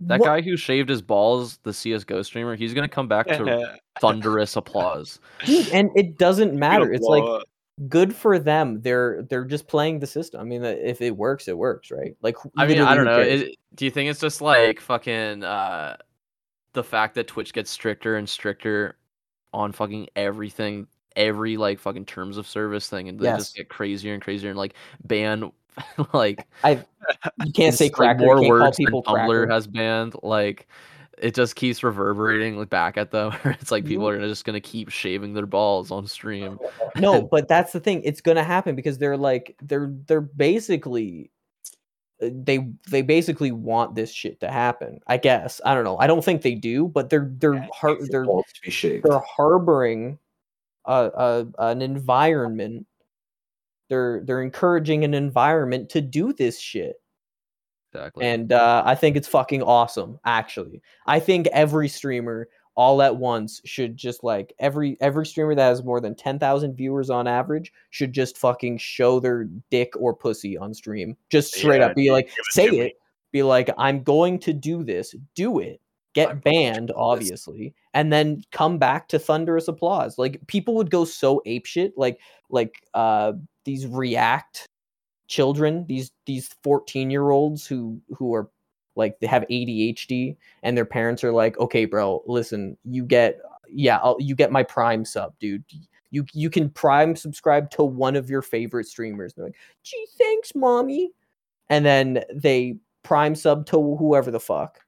[0.00, 3.76] That what- guy who shaved his balls, the CS:GO streamer, he's gonna come back to
[4.00, 5.20] thunderous applause.
[5.44, 6.92] dude, and it doesn't matter.
[6.92, 7.42] It's like up.
[7.88, 8.80] good for them.
[8.82, 10.40] They're they're just playing the system.
[10.40, 12.14] I mean, uh, if it works, it works, right?
[12.22, 13.16] Like, I mean, I don't know.
[13.24, 13.42] cares?
[13.42, 15.96] It, do you think it's just like fucking uh,
[16.72, 18.96] the fact that Twitch gets stricter and stricter
[19.52, 23.38] on fucking everything, every like fucking terms of service thing, and they Yes.
[23.40, 25.50] just get crazier and crazier and like ban
[26.12, 26.84] like I
[27.44, 28.24] you can't say ins- like, cracker.
[28.24, 29.46] more you can't call words than people Tumblr cracker.
[29.48, 30.14] has banned.
[30.22, 30.66] Like
[31.18, 33.32] it just keeps reverberating like, back at them.
[33.44, 34.22] it's like people mm-hmm.
[34.22, 36.58] are just gonna keep shaving their balls on stream.
[36.96, 41.30] no but that's the thing it's gonna happen because they're like they're they're basically
[42.20, 45.60] they they basically want this shit to happen i guess.
[45.64, 45.98] I don't know.
[45.98, 48.26] I don't think they do but they're they're har- they're
[49.04, 50.18] they're harboring
[50.88, 51.10] a,
[51.58, 52.86] a an environment.
[53.88, 56.96] They're they're encouraging an environment to do this shit.
[57.94, 58.26] Exactly.
[58.26, 60.18] and uh, I think it's fucking awesome.
[60.24, 65.68] Actually, I think every streamer all at once should just like every every streamer that
[65.68, 70.14] has more than ten thousand viewers on average should just fucking show their dick or
[70.14, 71.16] pussy on stream.
[71.28, 72.92] Just straight Yeah, up be like, it say it.
[73.32, 75.14] Be like, I'm going to do this.
[75.34, 75.80] Do it.
[76.14, 80.16] Get I'm banned, obviously, and then come back to thunderous applause.
[80.16, 83.32] Like people would go so apeshit, like like uh
[83.64, 84.68] these react
[85.26, 88.48] children these these 14 year olds who who are
[88.98, 93.98] like they have ADHD and their parents are like okay bro listen you get yeah
[94.02, 95.64] I'll, you get my prime sub dude
[96.10, 100.54] you you can prime subscribe to one of your favorite streamers they're like gee thanks
[100.54, 101.12] mommy
[101.70, 104.80] and then they prime sub to whoever the fuck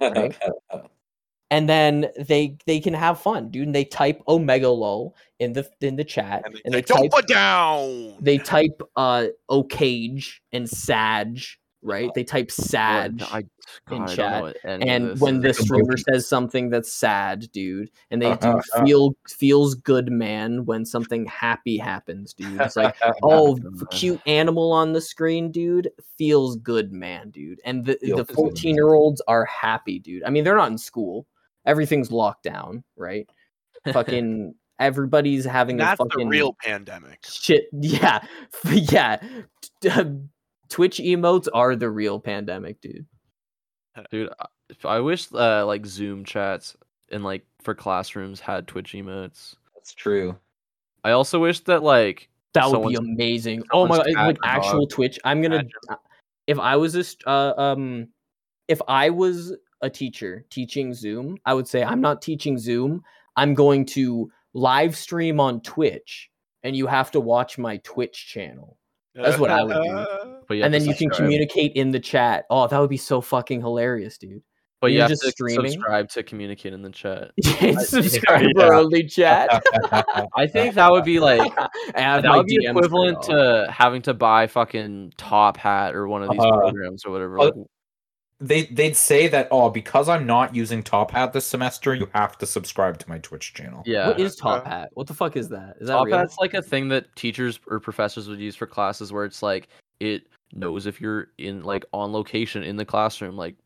[0.00, 0.36] Right.
[1.50, 3.66] and then they they can have fun, dude.
[3.66, 7.26] And they type OMEGALUL in the in the chat, And they, and say, they type
[7.26, 8.14] down.
[8.20, 11.40] they type uh Ocage and Sag,
[11.84, 12.08] right?
[12.08, 13.44] Uh, they type sad I,
[13.88, 15.58] God, in chat, know what any of and this when the is.
[15.58, 18.84] streamer says something that's sad, dude, and they do Uh-huh.
[18.84, 22.60] feel feels good, man, when something happy happens, dude.
[22.60, 23.58] It's like, oh,
[23.90, 27.60] cute animal on the screen, dude, feels good, man, dude.
[27.64, 30.24] And the Feels the fourteen year olds are happy, dude.
[30.24, 31.26] I mean, they're not in school.
[31.66, 33.28] Everything's locked down, right?
[33.92, 37.20] Fucking everybody's having That's a fucking the real pandemic.
[37.24, 37.66] shit.
[37.72, 38.24] Yeah,
[38.64, 39.20] yeah.
[40.74, 43.06] T- Twitch emotes are the real pandemic, dude.
[44.10, 44.30] dude.
[44.38, 44.46] I-
[44.84, 46.76] I wish uh, like Zoom chats
[47.12, 49.54] and like for classrooms had Twitch emotes.
[49.74, 50.36] That's true.
[51.04, 53.62] I also wish that like That would be amazing.
[53.72, 55.18] Oh my god, like cat or actual Twitch.
[55.24, 55.70] I'm gonna Imagine.
[55.90, 55.96] uh,
[56.46, 58.08] if I was a uh, um
[58.68, 63.02] if I was a teacher teaching Zoom, I would say I'm not teaching Zoom.
[63.36, 66.30] I'm going to live stream on Twitch
[66.62, 68.78] and you have to watch my Twitch channel.
[69.14, 70.30] That's what I would do.
[70.48, 72.44] but and then to you can communicate in the chat.
[72.50, 74.42] Oh, that would be so fucking hilarious, dude.
[74.80, 75.70] But you're you have just to streaming?
[75.72, 77.30] subscribe to communicate in the chat.
[77.38, 78.68] it's subscriber yeah.
[78.78, 79.62] only chat.
[80.36, 81.40] I think that would be like
[81.94, 86.06] I have that would be DMs equivalent to having to buy fucking Top Hat or
[86.08, 87.40] one of these Uh, programs or whatever.
[87.40, 87.50] uh,
[88.40, 92.36] they they'd say that oh because I'm not using Top Hat this semester, you have
[92.38, 93.82] to subscribe to my Twitch channel.
[93.86, 94.90] yeah, What is Top Uh, Hat?
[94.92, 95.76] What the fuck is that?
[95.80, 96.18] Is that Top real?
[96.18, 99.68] Hat's like a thing that teachers or professors would use for classes where it's like
[100.00, 103.56] it knows if you're in like on location in the classroom, like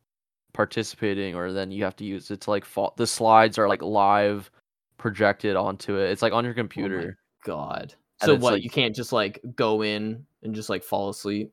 [0.53, 2.95] participating, or then you have to use it to like fall.
[2.97, 4.51] The slides are like live
[4.97, 6.11] projected onto it.
[6.11, 7.19] It's like on your computer.
[7.45, 7.95] God.
[8.23, 8.55] So what?
[8.55, 11.53] like- you can't just like go in and just like fall asleep.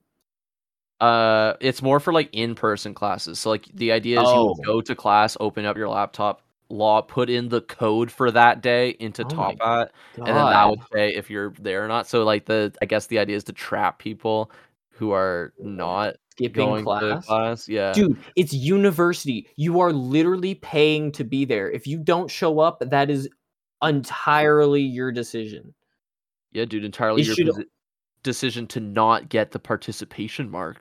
[1.02, 3.38] Uh, it's more for like in-person classes.
[3.40, 4.56] So like the idea is Oh.
[4.58, 8.62] you go to class, open up your laptop, law, put in the code for that
[8.62, 9.90] day into Oh Top Hat, God.
[10.18, 12.08] and then that would say if you're there or not.
[12.08, 14.52] So like the I guess the idea is to trap people
[14.96, 17.26] who are not skipping going to class.
[17.26, 17.68] class.
[17.68, 19.48] Yeah, Dude, it's university.
[19.58, 21.70] You are literally paying to be there.
[21.70, 23.30] If you don't show up, that is
[23.84, 25.74] entirely your decision.
[26.54, 26.84] yeah, dude.
[26.86, 27.66] Entirely It your should-
[28.24, 30.78] decision to not get the participation mark,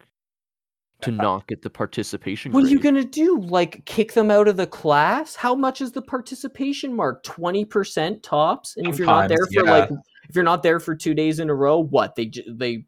[1.03, 2.53] to uh, not get the participation.
[2.53, 3.39] What are you gonna do?
[3.41, 5.35] Like kick them out of the class?
[5.35, 7.23] How much is the participation mark?
[7.25, 8.77] Twenty percent tops.
[8.77, 9.71] And if you're not there for yeah.
[9.71, 9.91] like,
[10.29, 12.87] if you're not there for two days in a row, what they they.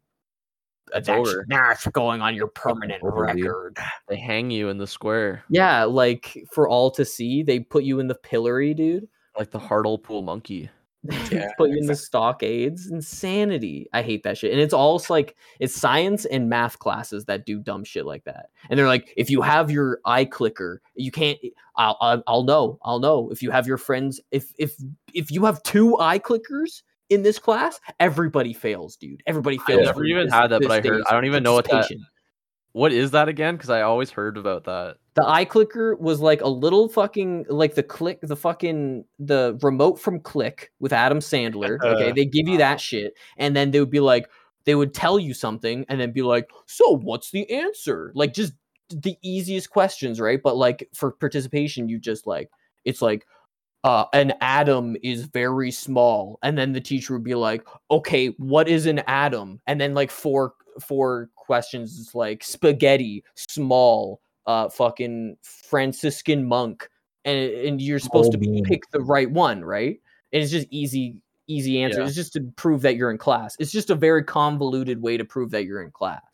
[0.93, 1.45] It's that's, over.
[1.49, 3.43] That's going on your permanent over, dude.
[3.45, 3.77] record.
[4.07, 7.99] They hang you in the square Yeah, like for all to see, they put you
[7.99, 9.07] in the pillory, dude.
[9.37, 10.69] like the Hartlepool monkey.
[11.31, 12.87] Yeah, put you in the stockades.
[12.91, 13.87] Insanity.
[13.93, 14.51] I hate that shit.
[14.51, 18.49] And it's all like it's science and math classes that do dumb shit like that.
[18.69, 21.37] And they're like, if you have your iClicker, you can't.
[21.77, 22.79] I'll, I'll I'll know.
[22.81, 24.19] I'll know if you have your friends.
[24.31, 24.75] If if
[25.13, 29.23] if you have two iClickers in this class, everybody fails, dude.
[29.25, 29.85] Everybody fails.
[29.85, 31.89] never even this- had that, but I heard- I don't even know what that-
[32.73, 33.55] What is that again?
[33.55, 34.97] Because I always heard about that.
[35.15, 40.19] The iClicker was like a little fucking like the click the fucking the remote from
[40.19, 41.79] Click with Adam Sandler.
[41.81, 44.29] Okay, they give you that shit, and then they would be like,
[44.65, 48.11] they would tell you something, and then be like, so what's the answer?
[48.13, 48.53] Like just
[48.89, 50.39] the easiest questions, right?
[50.43, 52.51] But like for participation, you just like
[52.85, 53.25] it's like
[53.87, 58.67] uh, an atom is very small, and then the teacher would be like, okay, what
[58.67, 59.61] is an atom?
[59.65, 66.89] And then like four four questions it's like spaghetti, small, uh, fucking Franciscan monk,
[67.23, 68.65] and and you're supposed to bean.
[68.65, 70.01] pick the right one, right?
[70.33, 71.15] And it's just easy
[71.47, 72.01] easy answer.
[72.01, 72.07] Yeah.
[72.07, 73.55] It's just to prove that you're in class.
[73.57, 76.26] It's just a very convoluted way to prove that you're in class.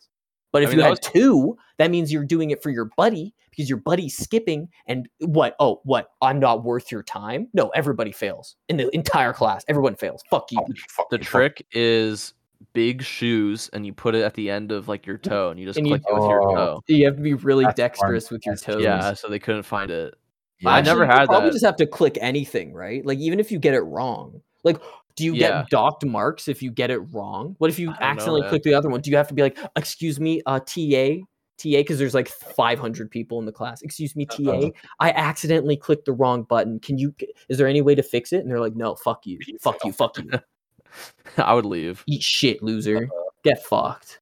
[0.54, 2.84] But I if mean, you that had two, that means you're doing it for your
[2.96, 4.68] buddy because your buddy's skipping.
[4.86, 5.56] And what?
[5.58, 6.10] Oh, what?
[6.22, 7.48] I'm not worth your time?
[7.54, 9.64] No, everybody fails in the entire class.
[9.66, 10.22] Everyone fails.
[10.30, 10.58] Fuck you.
[10.60, 12.34] Oh, fuck The you, fuck- trick is
[12.72, 15.66] big shoes, and you put it at the end of like your toe, and you
[15.66, 16.54] just And you- click it with your Oh.
[16.54, 16.82] toe.
[16.86, 17.92] You have to be really That's smart.
[17.92, 18.80] dexterous with your That's toes.
[18.82, 20.14] Yeah, so they couldn't find it.
[20.60, 20.70] Yeah.
[20.70, 21.14] I never had that.
[21.14, 21.52] you had probably that.
[21.54, 23.04] just have to click anything, right?
[23.04, 24.40] Like even if you get it wrong.
[24.62, 24.80] Like,
[25.16, 25.62] do you Yeah.
[25.62, 27.54] get docked marks if you get it wrong?
[27.58, 29.00] What if you I know, accidentally click the other one?
[29.00, 31.20] Do you have to be like, excuse me, uh, TA?
[31.56, 33.80] TA, because there's like 500 people in the class.
[33.82, 34.50] Excuse me, TA.
[34.50, 34.70] Uh-huh.
[34.98, 36.80] I accidentally clicked the wrong button.
[36.80, 37.14] Can you?
[37.48, 38.40] Is there any way to fix it?
[38.40, 40.30] And they're like, no, fuck you, You fuck you, fuck you.
[41.38, 42.02] I would leave.
[42.06, 43.08] Eat shit, loser.
[43.44, 44.20] Get fucked.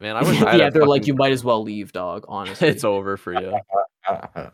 [0.00, 2.24] Man, I wish I yeah, they're like, you might as well leave, dog.
[2.26, 3.58] Honestly, It's over for you.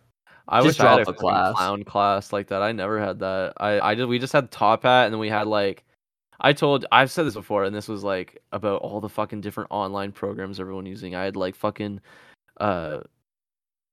[0.48, 1.54] I Just wish I had a a class.
[1.54, 2.62] clown class like that.
[2.62, 3.52] I never had that.
[3.58, 4.06] I I did.
[4.06, 5.84] We just had top hat, and then we had like,
[6.40, 9.70] I told I've said this before, and this was like about all the fucking different
[9.70, 11.14] online programs everyone using.
[11.14, 12.00] I had like fucking,
[12.58, 13.00] uh,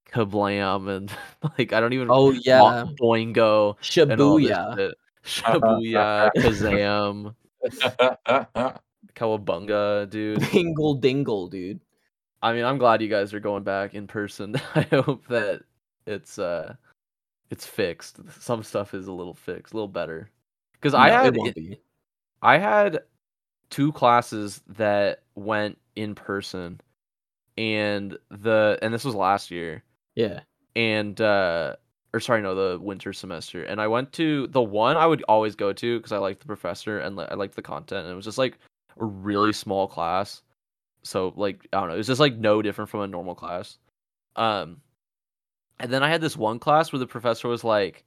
[0.09, 1.11] Kablam and
[1.57, 3.75] like I don't even Oh yeah, Boingo
[4.09, 4.93] and all this Shibuya.
[5.25, 7.35] Shibuya, Kazam,
[9.15, 10.39] Kawabunga, dude.
[10.51, 11.79] Dingle dingle, dude.
[12.41, 14.55] I mean, I'm glad you guys are going back in person.
[14.75, 15.63] I hope that
[16.05, 16.75] it's uh
[17.49, 18.19] it's fixed.
[18.39, 20.29] Some stuff is a little fixed, a little better.
[20.73, 21.57] Because I No, it had won't.
[22.41, 22.99] I had
[23.69, 26.79] two classes that went in person
[27.57, 29.83] and the and this was last year
[30.15, 30.41] Yeah.
[30.75, 31.75] and uh
[32.13, 35.55] or sorry no the winter semester and i went to the one i would always
[35.55, 38.25] go to because i liked the professor and i liked the content and it was
[38.25, 38.59] just like
[38.99, 40.41] a really small class
[41.03, 43.77] so like i don't know it was just like no different from a normal class
[44.35, 44.77] um
[45.79, 48.03] and then i had this one class where the professor was like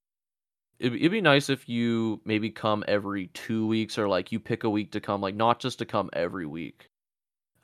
[0.78, 4.64] it'd, it'd be nice if you maybe come every two weeks or like you pick
[4.64, 6.88] a week to come like not just to come every week.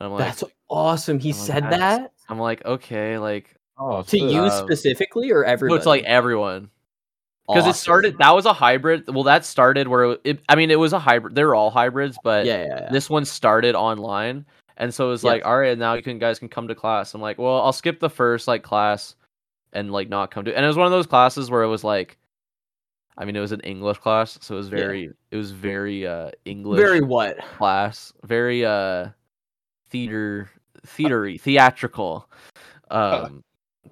[0.00, 1.18] And i'm like That's awesome.
[1.18, 2.12] He I'm said "That's- that?
[2.28, 6.70] I'm like okay like oh, to you um, specifically or no, it's like everyone.
[7.46, 10.70] Because it started that was a hybrid well that started where it, it i mean
[10.70, 12.88] it was a hybrid they were all hybrids but Yeah, yeah, yeah.
[12.90, 14.46] this one started online.
[14.76, 15.30] And so it was Yeah.
[15.32, 17.14] like all right now you can guys can come to class.
[17.14, 19.14] I'm like well i'll skip the first like class
[19.74, 21.84] and like not come to and it was one of those classes where it was
[21.84, 22.16] like
[23.18, 24.76] i mean it was an english class so it was Yeah.
[24.76, 27.38] very it was very uh english Very what?
[27.56, 29.08] class very uh
[29.90, 30.50] theater
[30.86, 32.28] theatery theatrical
[32.90, 33.42] um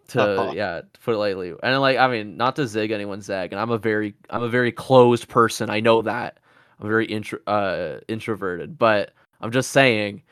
[0.09, 0.19] to
[0.55, 3.61] yeah to put it lightly and like i mean not to zig anyone's zag and
[3.61, 6.39] i'm a very i'm a very closed person i know that
[6.81, 10.23] i'm very intro uh introverted but i'm just saying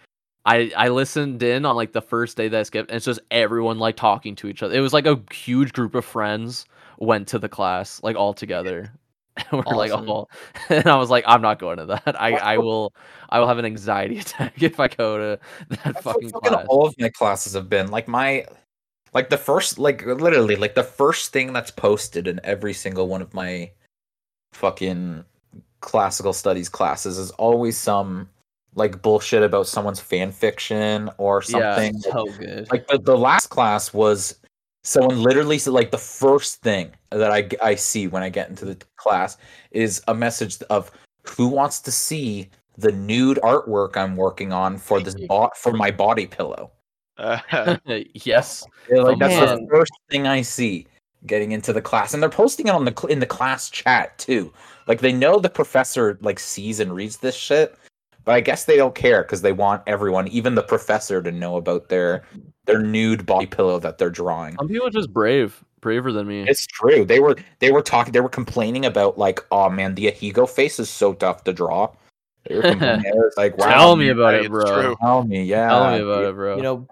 [0.46, 3.20] i i listened in on like the first day that i skipped and it's just
[3.31, 6.64] everyone like talking to each other it was like a huge group of friends
[6.98, 8.92] went to the class like all together
[9.37, 10.09] and we're like Awesome.
[10.09, 10.31] all
[10.68, 12.92] and i was like i'm not going to that i i will
[13.31, 16.66] i will have an anxiety attack if i go to that That's fucking fucking class
[16.68, 17.90] all of my classes have been.
[17.90, 18.44] Like my
[19.12, 23.22] like the first like literally like the first thing that's posted in every single one
[23.22, 23.70] of my
[24.53, 25.24] fucking
[25.81, 28.29] classical studies classes is always some
[28.74, 31.94] like bullshit about someone's fan fiction or something.
[31.94, 32.00] Yeah.
[32.00, 32.33] something.
[32.33, 32.70] So good.
[32.70, 34.37] Like the, the last class was
[34.85, 38.64] someone literally said like the first thing that I I see when I get into
[38.64, 39.37] the class
[39.72, 40.90] is a message of
[41.24, 45.90] who wants to see the nude artwork I'm working on for this bot for my
[45.90, 46.70] body pillow.
[47.18, 47.76] Uh,
[48.14, 49.64] yes Yeah, like Oh, that's man.
[49.64, 50.87] the first thing I see
[51.26, 54.16] getting into the class, and they're posting it on the cl- in the class chat
[54.16, 54.50] too.
[54.87, 57.76] Like they know the professor like sees and reads this shit,
[58.30, 61.56] but I guess they don't care because they want everyone, even the professor, to know
[61.56, 62.22] about their
[62.64, 64.54] their nude body pillow that they're drawing.
[64.54, 67.04] some people are just brave braver than me It's true.
[67.04, 68.12] They were they were talking.
[68.12, 71.92] They were complaining about like, oh man, the Ahegao face is so tough to draw.
[72.46, 73.04] They were complaining.
[73.06, 74.94] It was like, wow, tell me about it bro.
[74.94, 75.68] Tell me, yeah.
[75.68, 76.86] tell me about it bro you know,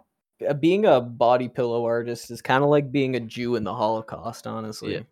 [0.44, 3.74] uh, being a body pillow artist is kind of like being a Jew in the
[3.74, 5.04] Holocaust, honestly.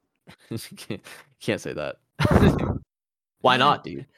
[0.50, 0.58] Yeah.
[0.76, 1.02] can't,
[1.40, 1.98] can't say that
[3.42, 4.06] Why not, dude?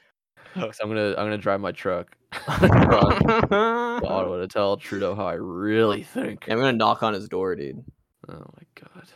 [0.55, 5.27] 'Cause i'm gonna i'm gonna drive my truck across to ottawa to tell trudeau how
[5.27, 7.85] i really think I'm gonna knock on his door, dude.
[8.29, 9.09] oh my god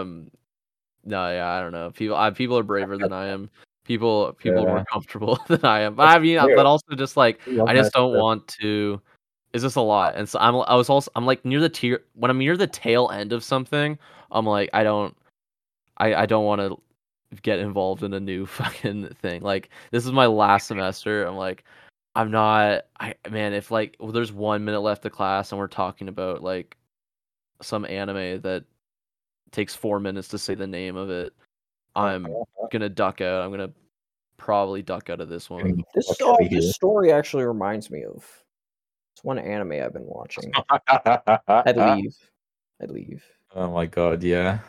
[0.00, 0.30] um
[1.04, 3.50] no yeah i don't know people I, people are braver than i am
[3.84, 6.54] people people are more comfortable than i am but i mean true.
[6.56, 8.22] but also just like I just don't want.
[8.22, 9.00] want to.
[9.54, 10.54] Is this a lot, and so I'm.
[10.68, 11.10] I was also.
[11.16, 13.98] I'm like near the tier when I'm near the tail end of something.
[14.30, 15.16] I'm like I don't.
[15.96, 16.78] I I don't want to
[17.42, 19.42] get involved in a new fucking thing.
[19.42, 21.24] Like this is my last semester.
[21.24, 21.64] I'm like,
[22.14, 22.86] I'm not.
[23.00, 26.42] I man, if like well, there's one minute left of class and we're talking about
[26.42, 26.76] like
[27.62, 28.64] some anime that
[29.50, 31.32] takes four minutes to say the name of it,
[31.94, 32.26] I'm
[32.72, 33.42] gonna duck out.
[33.42, 33.72] I'm gonna
[34.36, 35.82] probably duck out of this one.
[35.94, 38.24] This, Fuck story, this story actually reminds me of
[39.14, 40.52] it's one anime I've been watching.
[41.48, 42.16] I'd leave.
[42.80, 43.24] I'd leave.
[43.54, 44.60] Oh my god, yeah.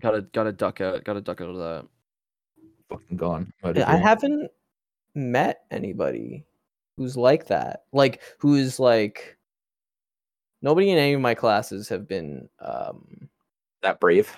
[0.00, 1.04] Gotta gotta duck out.
[1.04, 1.86] Gotta duck out of that.
[2.92, 3.52] Fucking gone.
[3.64, 4.50] I haven't
[5.14, 6.44] met anybody
[6.96, 7.84] who's like that.
[7.92, 9.36] Like who's like
[10.62, 13.28] nobody in any of my classes have been um
[13.82, 14.34] that brave.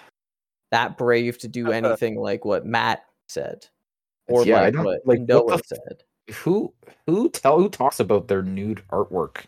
[0.71, 3.67] that brave to do anything like what Matt said.
[4.29, 6.03] Or Yeah, I like don't- what like, what Noah the said.
[6.37, 6.73] Who
[7.07, 9.45] who tell who talks about their nude artwork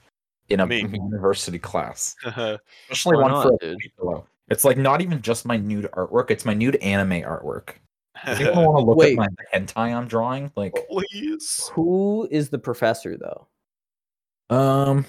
[0.51, 0.81] in a Me.
[0.93, 2.15] university class?
[2.27, 4.23] Especially Why one not, for a dude?
[4.49, 7.71] It's like not even just my nude artwork; it's my nude anime artwork.
[8.25, 9.13] Does anyone want to look Wait.
[9.13, 10.51] at my hentai I'm drawing?
[10.57, 11.71] Like, please.
[11.75, 13.47] Who is the professor though?
[14.51, 15.05] um,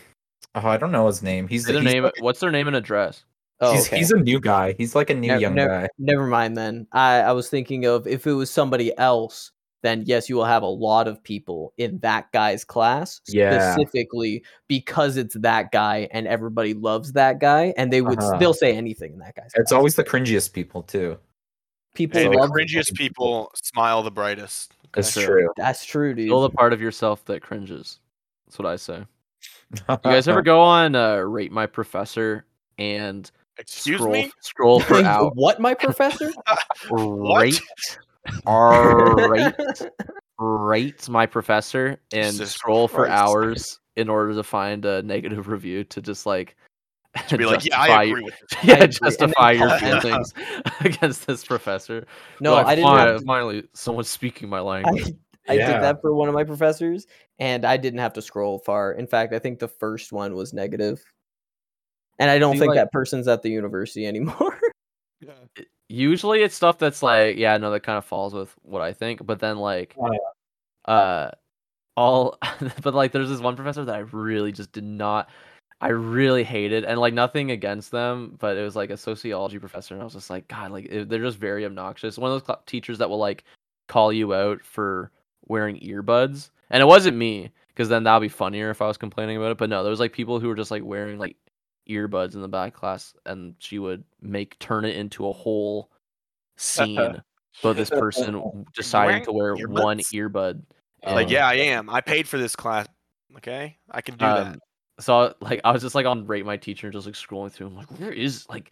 [0.56, 1.48] oh, I don't know his name.
[1.48, 2.10] He's Say their he's, name.
[2.20, 3.24] What's their name and address?
[3.60, 3.98] Oh, he's, okay.
[3.98, 4.74] he's a new guy.
[4.78, 5.88] He's like a new Nev- young nev- guy.
[5.98, 6.88] Never mind then.
[6.92, 9.52] I, I was thinking of if it was somebody else
[9.84, 13.74] then yes, you will have a lot of people in that guy's class Yeah.
[13.74, 18.36] specifically because it's that guy and everybody loves that guy and they would Uh-huh.
[18.38, 19.72] still say anything in that guy's It's class.
[19.78, 21.20] always the cringiest people too.
[21.98, 24.74] People Hey, the love cringiest people smile the brightest.
[24.94, 25.26] That's True.
[25.26, 25.50] true.
[25.58, 26.28] That's true, dude.
[26.28, 28.00] Still the part of yourself that cringes.
[28.46, 29.06] That's what I say.
[29.90, 32.46] You guys ever go on uh, Rate My Professor
[32.78, 34.32] and Excuse scroll, me.
[34.40, 35.32] scroll for hours?
[35.36, 36.32] what, my professor?
[36.90, 37.60] Rate,
[38.48, 39.54] rate,
[40.40, 45.84] rate my professor and Jesus scroll for hours in order to find a negative review
[45.86, 46.56] to just like
[47.30, 48.50] To be like, yeah, I your- agree with this.
[48.64, 48.74] yeah, agree.
[48.74, 50.02] And then justify your comment.
[50.02, 50.34] feelings
[50.82, 52.06] against this professor.
[52.40, 52.88] No, Like, I didn't.
[52.90, 55.14] "Fine, Have to, finally someone's speaking my language.
[55.50, 55.74] I Yeah.
[55.74, 57.08] did that for one of my professors,
[57.40, 58.92] and I didn't have to scroll far.
[58.94, 61.02] In fact, I think the first one was negative,
[62.20, 64.60] and I don't See, think like- that person's at the university anymore.
[65.22, 65.32] Yeah.
[65.90, 69.26] Usually it's stuff that's like, yeah, no, that kind of falls with what I think.
[69.26, 71.32] But then like Oh, uh
[71.96, 72.38] all
[72.84, 75.30] but like there's this one professor that I really just did not
[75.80, 79.94] I really hated and like nothing against them, but it was like a sociology professor
[79.94, 82.18] and I was just like god, like it- they're just very obnoxious.
[82.18, 83.44] One of those cl- teachers that will like
[83.88, 85.12] call you out for
[85.46, 86.50] wearing earbuds.
[86.70, 89.58] And it wasn't me because then that'd be funnier if I was complaining about it,
[89.58, 91.38] but no, there was like people who were just like wearing like
[91.88, 95.92] earbuds in the back class and she would make turn it into a whole
[96.58, 96.98] scene
[97.62, 100.34] about this person deciding to wear Wearing one earbuds?
[100.34, 100.64] earbud
[101.06, 101.90] Like, yeah, I am.
[101.90, 102.88] I paid for this class.
[103.38, 104.60] Okay, I can do um, that.
[105.00, 107.68] So like I was just like on rate my teacher, and just like scrolling through.
[107.68, 108.72] I'm like, where is like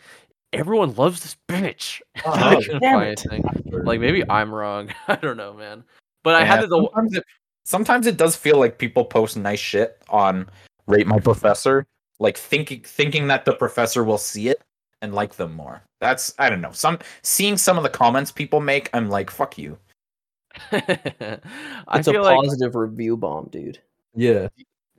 [0.54, 2.02] everyone loves this bitch.
[2.26, 2.50] Uh-huh.
[2.50, 3.44] I couldn't Damn find anything.
[3.86, 4.90] Like maybe I'm wrong.
[5.08, 5.84] I don't know, man.
[6.24, 6.68] But I had Yeah, to.
[6.68, 7.24] The, sometimes it,
[7.66, 10.50] sometimes it does feel like people post nice shit on
[10.88, 11.86] rate my professor,
[12.20, 14.62] like thinking thinking that the professor will see it
[15.02, 15.84] and like them more.
[16.02, 16.72] That's I don't know.
[16.72, 19.78] Some seeing some of the comments people make, I'm like, fuck you.
[20.72, 21.40] I
[21.94, 22.38] it's a feel like.
[22.38, 23.80] positive review bomb, dude.
[24.16, 24.48] Yeah.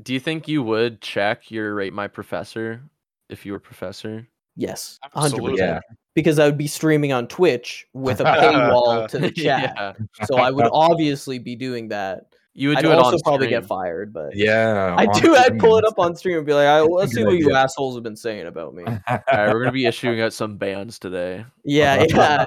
[0.03, 2.83] Do you think you would check your rate my professor
[3.29, 4.27] if you were professor?
[4.57, 5.53] Yes, hundred Absolutely.
[5.53, 5.85] percent.
[6.15, 9.93] Because I would be streaming on Twitch with a paywall to the chat, yeah,
[10.25, 12.29] so I would obviously be doing that.
[12.55, 14.95] you would I'd it also on probably get fired, but Yeah.
[14.97, 15.37] I on do.
[15.37, 17.97] I'd pull it up on stream and be like, I, "Let's see what you assholes
[17.97, 18.97] have been saying about me." All
[19.31, 21.45] right, we're gonna be issuing out some bans today.
[21.65, 22.45] Yeah, yeah.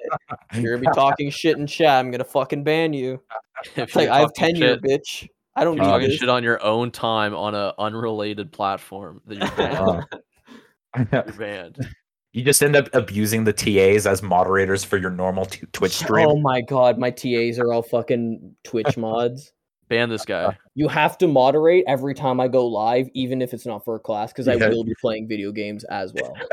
[0.55, 1.99] You're gonna be talking shit in chat.
[1.99, 3.21] I'm gonna fucking ban you.
[3.75, 5.27] It's like I have tenure, shit- bitch.
[5.55, 6.17] I don't You're talking this.
[6.17, 9.77] shit on your own time on an unrelated platform that you're banned.
[9.77, 11.77] Uh, you're banned.
[12.33, 16.27] you just end up abusing the TAs as moderators for your normal t- Twitch stream.
[16.29, 19.51] Oh my god, my TAs are all fucking Twitch mods.
[19.89, 20.55] Ban this guy.
[20.75, 23.99] You have to moderate every time I go live, even if it's not for a
[23.99, 26.33] class, because I will be playing video games as well.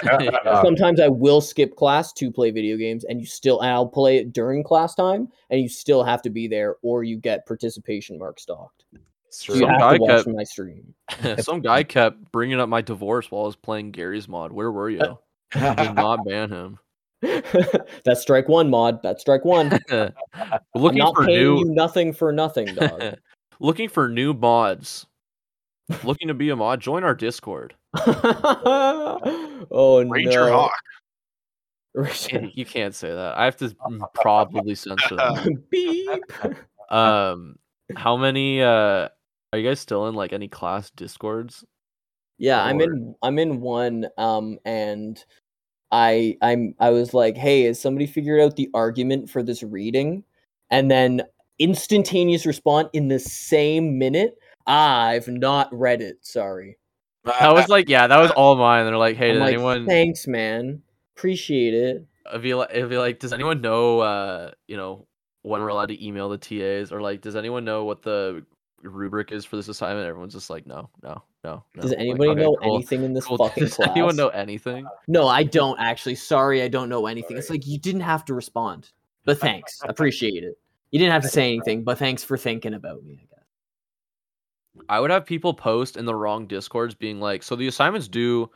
[0.47, 3.87] Uh, Sometimes I will skip class to play video games, and you still, and I'll
[3.87, 7.45] play it during class time, and you still have to be there, or you get
[7.47, 8.85] participation mark docked.
[9.29, 10.95] So Some guy to kept- my stream.
[11.39, 14.53] Some guy kept bringing up my divorce while I was playing Garry's Mod.
[14.53, 15.19] Where were you?
[15.55, 16.79] I did not ban him.
[18.05, 19.03] That's strike one, mod.
[19.03, 19.79] That's strike one.
[19.91, 21.59] We're I'm looking not for paying new.
[21.61, 23.17] you nothing for nothing, dog.
[23.61, 25.07] Looking for new mods.
[26.05, 26.81] looking to be a mod.
[26.81, 27.75] Join our Discord.
[27.97, 30.53] oh and Ranger no.
[30.53, 30.73] Hawk.
[31.95, 33.39] Ranger- You can't say that.
[33.39, 33.75] I have to
[34.15, 35.63] probably censor that.
[35.71, 36.33] Beep.
[36.91, 37.57] Um,
[37.95, 38.63] how many?
[38.63, 39.09] Uh,
[39.53, 41.65] are you guys still in like any class discords?
[42.39, 45.19] Yeah, I'm in I'm in one um and
[45.91, 50.25] I I'm I was like, "Hey, has somebody figured out the argument for this reading?"
[50.71, 51.23] And then
[51.59, 56.79] instantaneous response in the same minute, "I've not read it, sorry."
[57.25, 58.85] That was like, yeah, that was all mine.
[58.87, 59.87] They're like, hey, I'm did like, anyone?
[59.87, 60.83] "Thanks, man.
[61.17, 65.07] Appreciate it." It'd be like, it'd be like, does anyone know, uh, you know,
[65.43, 68.45] when we're allowed to email the TAs, or like, does anyone know what the
[68.83, 70.07] rubric is for this assignment?
[70.07, 71.65] Everyone's just like, no, no, no.
[71.75, 71.83] no.
[71.83, 73.39] Does Like, anybody okay, know cool, anything in this cool.
[73.45, 73.91] fucking Does class?
[73.91, 74.87] anyone know anything?
[75.09, 76.17] No, I don't actually.
[76.17, 77.37] Sorry, I don't know anything.
[77.37, 78.91] It's like you didn't have to respond.
[79.25, 79.81] But thanks.
[79.89, 80.59] Appreciate it.
[80.91, 84.85] You didn't have to say anything, but thanks for thinking about me, I guess.
[84.89, 88.51] I would have people post in the wrong discords, being like, so the assignment's due.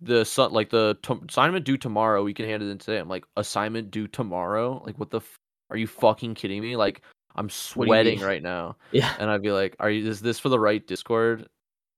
[0.00, 2.22] The sun, like the t- assignment due tomorrow.
[2.22, 2.98] We can hand it in today.
[2.98, 4.80] I'm like, assignment due tomorrow.
[4.86, 5.18] Like, what the?
[5.18, 5.38] F-
[5.70, 6.76] are you fucking kidding me?
[6.76, 7.02] Like,
[7.34, 8.76] I'm What do you sweating right now.
[8.92, 9.12] Yeah.
[9.18, 10.08] and I'd be like, "Are you?
[10.08, 11.40] Is this for the right Discord?"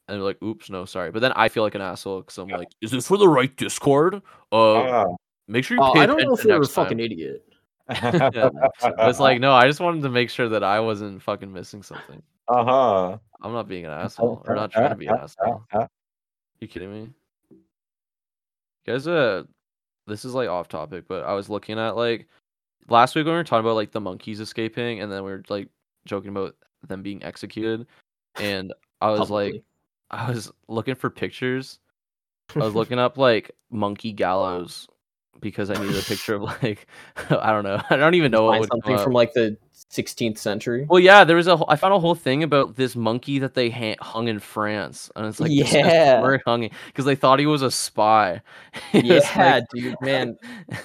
[0.08, 2.48] And they're like, "Oops, no, sorry." But then I feel like an asshole because I'm
[2.48, 5.04] like, "Is this for the right Discord?" Uh, Ah.
[5.46, 7.46] make sure you pay I don't know if you're a next time." fucking idiot.
[8.82, 12.22] It's like, no, I just wanted to make sure that I wasn't fucking missing something.
[12.48, 13.18] uh huh.
[13.42, 14.42] I'm not being an asshole.
[14.46, 15.64] Or not trying to be an asshole.
[16.60, 17.08] You kidding me?
[18.86, 19.44] Guys, uh,
[20.06, 22.28] this is like off topic, but I was looking at like
[22.88, 25.42] last week when we were talking about like the monkeys escaping, and then we were
[25.48, 25.68] like
[26.04, 26.54] joking about
[26.86, 27.86] them being executed,
[28.36, 29.62] and I was like,
[30.10, 31.78] I was looking for pictures.
[32.54, 34.88] I was looking up like monkey gallows
[35.40, 36.86] because I needed a picture of like
[37.30, 37.80] I don't know.
[37.90, 39.04] I don't even know what Find would come something up.
[39.04, 39.56] from like the
[39.90, 40.86] 16th century.
[40.88, 41.56] Well, yeah, there was a.
[41.56, 45.10] wh- I found a whole thing about this monkey that they ha- hung in France,
[45.16, 46.20] and it's like Yeah.
[46.20, 48.40] where he hung because they thought he was a spy.
[48.92, 50.36] It was yeah, like- dude, man.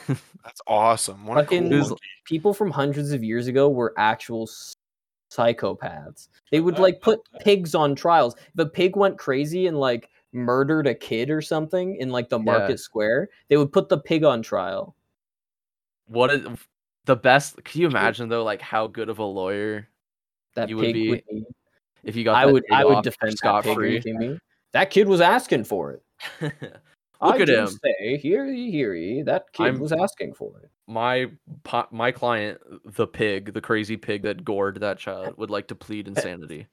[0.07, 1.25] That's awesome.
[1.27, 2.01] What a Fucking- cool It was- monkey.
[2.23, 4.49] People from hundreds of years ago were actual
[5.31, 6.27] psychopaths.
[6.51, 8.35] They would like put pigs on trials.
[8.53, 12.37] If a pig went crazy and like murdered a kid or something in like the
[12.39, 12.43] Yeah.
[12.43, 14.95] market square, they would put the pig on trial.
[16.07, 16.45] what is
[17.05, 17.63] the best?
[17.63, 19.87] Can you imagine though, like how good of a lawyer
[20.55, 21.45] That You would be would be.
[22.03, 22.35] if you got?
[22.35, 23.73] I would I would defend that scot pig.
[23.75, 24.39] free.
[24.73, 26.03] That kid was asking for it.
[26.41, 26.53] Look
[27.21, 27.67] I at him.
[27.67, 29.21] Say, hear ye, hear ye.
[29.23, 30.69] That kid I'm- was asking for it.
[30.87, 31.31] my
[31.91, 36.07] my client, the pig, the crazy pig that gored that child, would like to plead
[36.13, 36.67] insanity.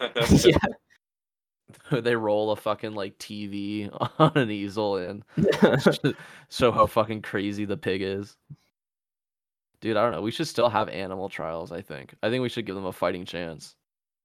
[0.00, 0.56] yeah.
[1.92, 3.88] they roll a fucking like TV
[4.18, 5.24] on an easel and
[6.50, 8.36] show how fucking crazy the pig is.
[9.80, 10.22] Dude, I don't know.
[10.22, 11.70] We should still have animal trials.
[11.72, 12.14] I think.
[12.22, 13.76] I think we should give them a fighting chance.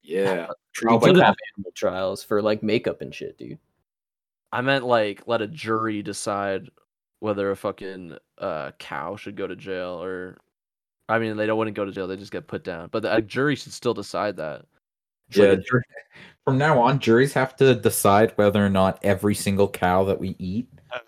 [0.01, 0.47] yeah.
[0.73, 3.59] Trial by do have animal trials for like makeup and shit, dude.
[4.51, 6.69] I meant like let a jury decide
[7.19, 10.37] whether a fucking uh, cow should go to jail or.
[11.09, 12.87] I mean, they don't want to go to jail; they just get put down.
[12.91, 14.65] But the, a jury should still decide that.
[15.29, 15.83] It's like Yeah, a- jur-
[16.45, 20.35] from now on, juries have to decide whether or not every single cow that we
[20.39, 20.99] eat Uh,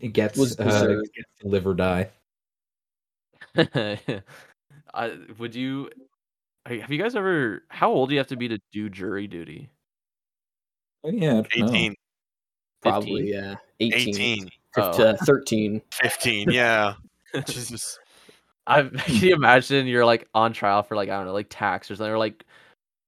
[0.00, 2.10] it gets, Was uh, gets to live or die.
[4.94, 5.90] I would you
[6.66, 9.70] have you guys ever how old do you have to be to do jury duty?
[11.04, 11.66] Oh, yeah, I don't know.
[11.74, 11.94] 18,
[12.82, 13.54] Probably, yeah.
[13.80, 14.08] 18.
[14.08, 14.92] 18, Oh.
[14.92, 15.80] fif- uh, 13.
[15.92, 16.50] 15.
[16.50, 16.94] Yeah.
[17.46, 17.98] Jesus.
[18.66, 21.90] I can you imagine you're like on trial for like I don't know like tax
[21.90, 22.44] or something or like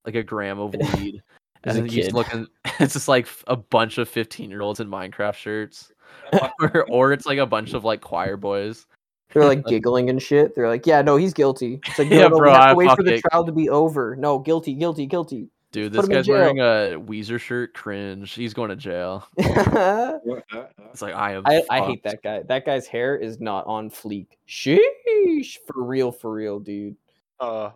[0.06, 1.22] like a gram of weed
[1.64, 2.14] As and a then you just kid.
[2.14, 2.46] looking
[2.80, 5.92] it's just like a bunch of 15 year olds in Minecraft shirts
[6.60, 8.86] or, or it's like a bunch of like choir boys.
[9.32, 10.54] They're like giggling and shit.
[10.54, 11.80] They're like, yeah, no, he's guilty.
[11.86, 13.20] It's like, no, Yeah, no, bro, we have I to wait for the it.
[13.22, 14.16] trial to be over.
[14.16, 15.48] No, guilty, guilty, guilty.
[15.70, 17.74] Dude, Put this guy's wearing a Weezer shirt.
[17.74, 18.32] Cringe.
[18.32, 19.26] He's going to jail.
[19.36, 21.42] It's like I am.
[21.46, 22.42] I hate that guy.
[22.42, 24.28] That guy's hair is not on fleek.
[24.48, 25.58] Sheesh.
[25.66, 26.96] For real, for real, dude.
[27.38, 27.70] Uh,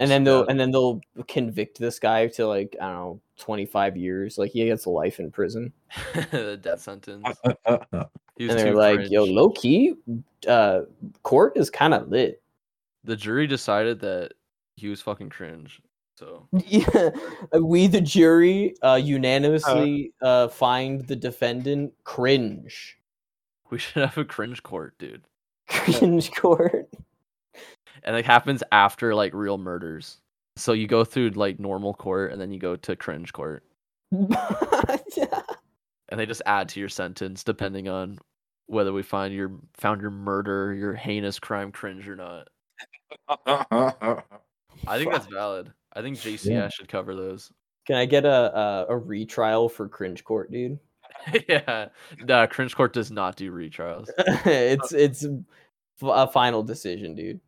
[0.00, 3.96] And then they'll and then they'll convict this guy to like, I don't know, 25
[3.98, 4.38] years.
[4.38, 5.72] Like he gets a life in prison.
[6.30, 7.26] the death sentence.
[7.66, 9.36] Uh, and they're too like, yo, cringe.
[9.36, 9.94] low key,
[10.48, 10.80] uh,
[11.22, 12.42] court is kind of lit.
[13.04, 14.32] The jury decided that
[14.76, 15.82] he was fucking cringe.
[16.16, 17.10] So Yeah,
[17.54, 22.98] uh, we the jury uh, unanimously uh, find the defendant cringe.
[23.70, 25.22] we should have a cringe court, dude.
[25.68, 26.88] Cringe court.
[28.04, 30.18] And it happens after like real murders.
[30.56, 33.64] So you go through like normal court and then you go to cringe court.
[34.10, 35.42] yeah.
[36.08, 38.18] And they just add to your sentence depending on
[38.66, 42.48] whether we find your found your murder, your heinous crime cringe or not.
[44.86, 45.72] I think that's valid.
[45.92, 47.50] I think JCS should cover those.
[47.86, 50.78] Can I get a, a a retrial for cringe court, dude?
[51.48, 51.88] yeah.
[52.22, 54.08] Nah, cringe court does not do retrials.
[54.18, 55.26] it's it's
[56.02, 57.40] a final decision, dude.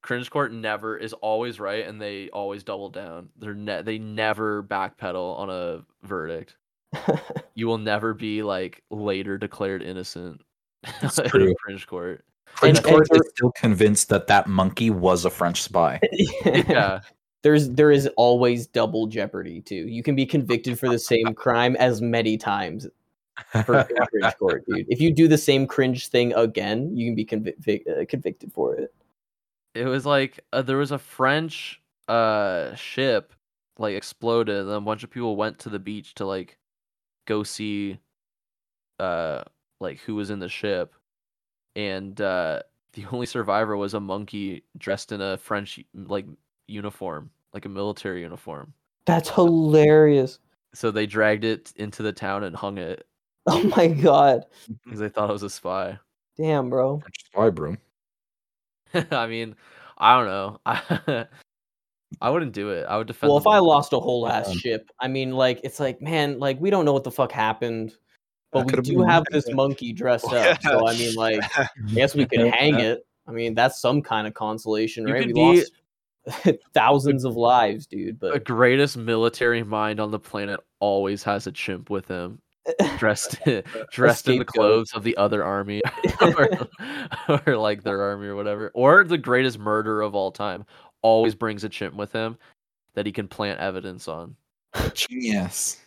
[0.00, 4.62] Cringe court never is always right and they always double down they're ne- they never
[4.62, 6.56] backpedal on a verdict
[7.54, 10.40] you will never be like later declared innocent
[11.00, 11.54] That's in true.
[11.62, 15.62] cringe court French And- court and is still convinced that that monkey was a French
[15.62, 16.00] spy.
[16.44, 17.00] yeah
[17.42, 19.88] There's there is always double jeopardy too.
[19.88, 22.86] You can be convicted for the same crime as many times
[23.64, 24.86] for cringe court, dude.
[24.88, 28.76] If you do the same cringe thing again, you can be convic- uh, convicted for
[28.76, 28.94] it.
[29.74, 33.32] It was like uh, there was a french uh ship
[33.78, 36.58] like exploded and a bunch of people went to the beach to like
[37.26, 37.98] go see
[38.98, 39.42] uh
[39.80, 40.94] like who was in the ship
[41.76, 42.60] and uh
[42.94, 46.26] the only survivor was a monkey dressed in a french like
[46.68, 48.72] uniform like a military uniform
[49.06, 50.38] That's hilarious.
[50.74, 53.06] so they dragged it into the town and hung it
[53.46, 54.44] Oh my god.
[54.84, 55.98] because they thought it was a spy
[56.38, 57.02] Damn, bro.
[57.26, 57.76] Spy, bro.
[59.10, 59.54] i mean
[59.98, 61.26] i don't know i
[62.20, 64.58] i wouldn't do it i would defend Well, if I lost a whole ass Um,
[64.58, 67.96] ship, I mean, like, it's like, man, like, we don't know what the fuck happened,
[68.52, 69.38] but That we could've do been have me.
[69.38, 70.38] this monkey dressed Yeah.
[70.52, 70.62] up.
[70.62, 73.06] So, I mean, like, I guess we could hang it.
[73.26, 75.26] I mean, that's some kind of consolation, You right?
[75.26, 75.72] We be- lost
[76.74, 78.18] thousands of lives, dude.
[78.20, 82.40] But the greatest military mind on the planet always has a chimp with him
[82.98, 83.36] dressed
[83.92, 84.46] dressed in the scapegoat.
[84.54, 85.82] clothes of the other army
[86.20, 86.48] or,
[87.46, 90.64] or like their army or whatever or the greatest murderer of all time
[91.02, 92.36] always brings a chimp with him
[92.94, 94.36] that he can plant evidence on.
[94.94, 95.80] Genius.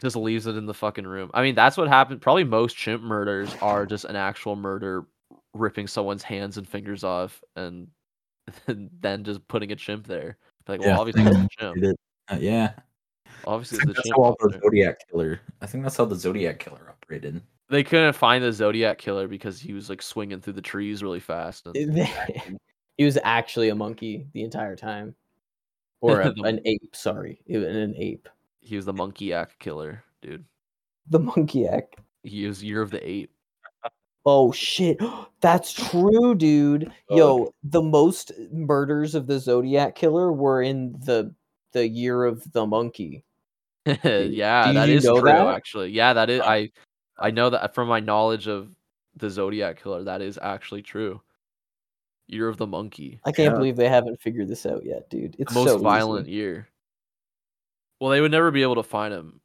[0.00, 1.30] Just leaves it in the fucking room.
[1.34, 2.20] I mean, that's what happened.
[2.20, 5.06] Probably most chimp murders are just an actual murder,
[5.54, 7.88] ripping someone's hands and fingers off, and,
[8.68, 10.36] and then just putting a chimp there.
[10.68, 10.98] Like, well, Yeah.
[10.98, 11.98] obviously it's a chimp.
[12.30, 12.72] Uh, yeah.
[13.46, 14.60] Obviously I it's think a that's how the there.
[14.62, 15.40] Zodiac killer.
[15.60, 17.40] I think that's how the Zodiac killer operated.
[17.70, 21.20] They couldn't find the Zodiac killer because he was like swinging through the trees really
[21.20, 21.66] fast.
[21.66, 22.08] And
[22.96, 25.14] he was actually a monkey the entire time,
[26.00, 26.94] or a, an ape.
[26.94, 28.28] Sorry, an ape.
[28.60, 30.44] he was the monkey act killer, dude.
[31.10, 31.96] The monkey act.
[32.22, 33.30] He was Year of the Ape.
[34.26, 34.98] Oh shit,
[35.40, 36.92] that's true, dude.
[37.10, 41.34] Oh, Yo, the most murders of the Zodiac killer were in the
[41.72, 43.24] the year of the monkey.
[44.04, 45.30] yeah, do that you is know true.
[45.30, 45.46] that?
[45.54, 46.40] Actually, yeah, that is.
[46.40, 46.70] I
[47.18, 48.68] I know that from my knowledge of
[49.16, 50.04] the Zodiac killer.
[50.04, 51.20] That is actually true.
[52.26, 53.56] Year of the Monkey, I can't Yeah.
[53.58, 55.34] believe they haven't figured this out yet, dude.
[55.38, 55.82] It's the most so easy.
[55.84, 56.68] violent year.
[58.00, 59.40] Well, they would never be able to find him.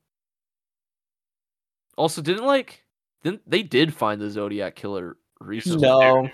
[1.98, 2.84] Also, didn't like
[3.24, 5.82] didn't they did find the Zodiac killer recently?
[5.88, 6.30] No,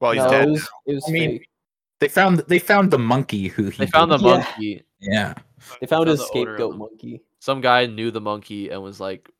[0.00, 0.48] Well, he's no, dead.
[0.48, 1.40] it was, it was I mean.
[2.00, 4.32] They found they found the monkey who he They found the did- Yeah.
[4.34, 4.82] monkey.
[5.00, 5.34] Yeah.
[5.80, 7.22] They found found his the scapegoat monkey.
[7.40, 9.30] some guy knew the monkey and was like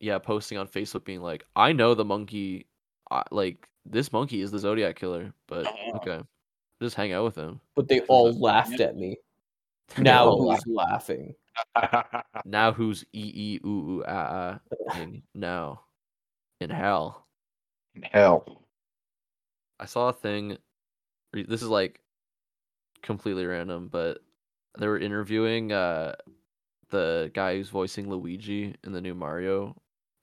[0.00, 2.66] yeah posting on facebook being like i know the monkey
[3.10, 5.96] I, like this monkey is the zodiac killer but Uh-huh.
[5.96, 6.22] okay
[6.82, 8.40] just hang out with him But they all that?
[8.40, 9.18] laughed at me.
[9.98, 11.34] Now who's laughing?
[12.44, 13.68] now who's e e ooh
[14.00, 14.60] ooh ah ah
[14.98, 15.82] in now
[16.60, 17.26] in hell
[17.94, 18.64] In Hell.
[19.78, 20.56] i saw a thing
[21.32, 22.00] this is like
[23.02, 24.23] completely random but
[24.78, 26.14] they were interviewing uh
[26.90, 29.74] the guy who's voicing luigi in the new mario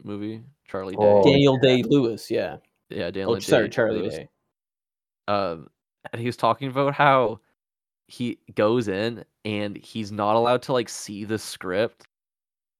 [0.03, 2.57] movie charlie day Oh, Daniel Day Lewis, yeah.
[2.89, 4.15] yeah daniel Oh, sorry, Day Charlie Lewis.
[4.15, 4.29] Day.
[5.27, 5.67] um
[6.11, 7.39] and he was talking about how
[8.07, 12.07] he goes in and he's not allowed to like see the script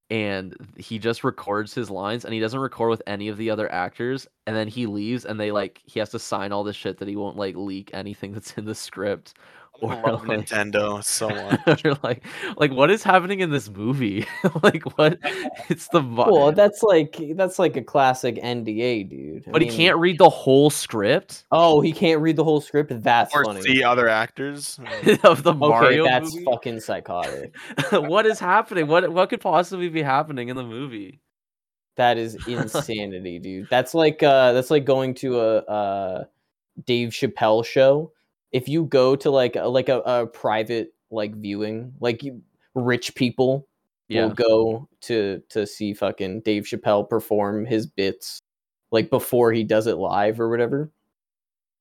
[0.10, 3.72] and he just records his lines and he doesn't record with any of the other
[3.72, 6.98] actors and then he leaves and they like he has to sign all the shit
[6.98, 9.36] that he won't like leak anything that's in the script
[9.82, 11.30] or love like, Nintendo so
[11.66, 11.84] much.
[11.86, 12.26] or like
[12.58, 14.26] like what is happening in this movie
[14.64, 15.18] like what
[15.70, 19.48] it's the mo- Well, that's like that's like a classic NDA, dude.
[19.48, 22.92] I but he can't read the whole script Oh, he can't read the whole script.
[23.04, 23.62] That's or funny.
[23.62, 24.80] see other actors.
[25.24, 26.04] of the Mario.
[26.04, 26.46] okay, that's movie?
[26.46, 27.56] fucking psychotic.
[27.92, 28.88] what is happening?
[28.88, 31.20] What what could possibly be happening in the movie?
[31.98, 33.68] That is insanity, dude.
[33.70, 36.24] That's like uh that's like going to a uh
[36.86, 38.14] Dave Chappelle show.
[38.52, 42.42] If you go to like a, like a, a private like viewing, like you,
[42.76, 43.68] rich people
[44.08, 48.40] Yeah, will go to to see fucking Dave Chappelle perform his bits
[48.92, 50.92] like before he does it live or whatever.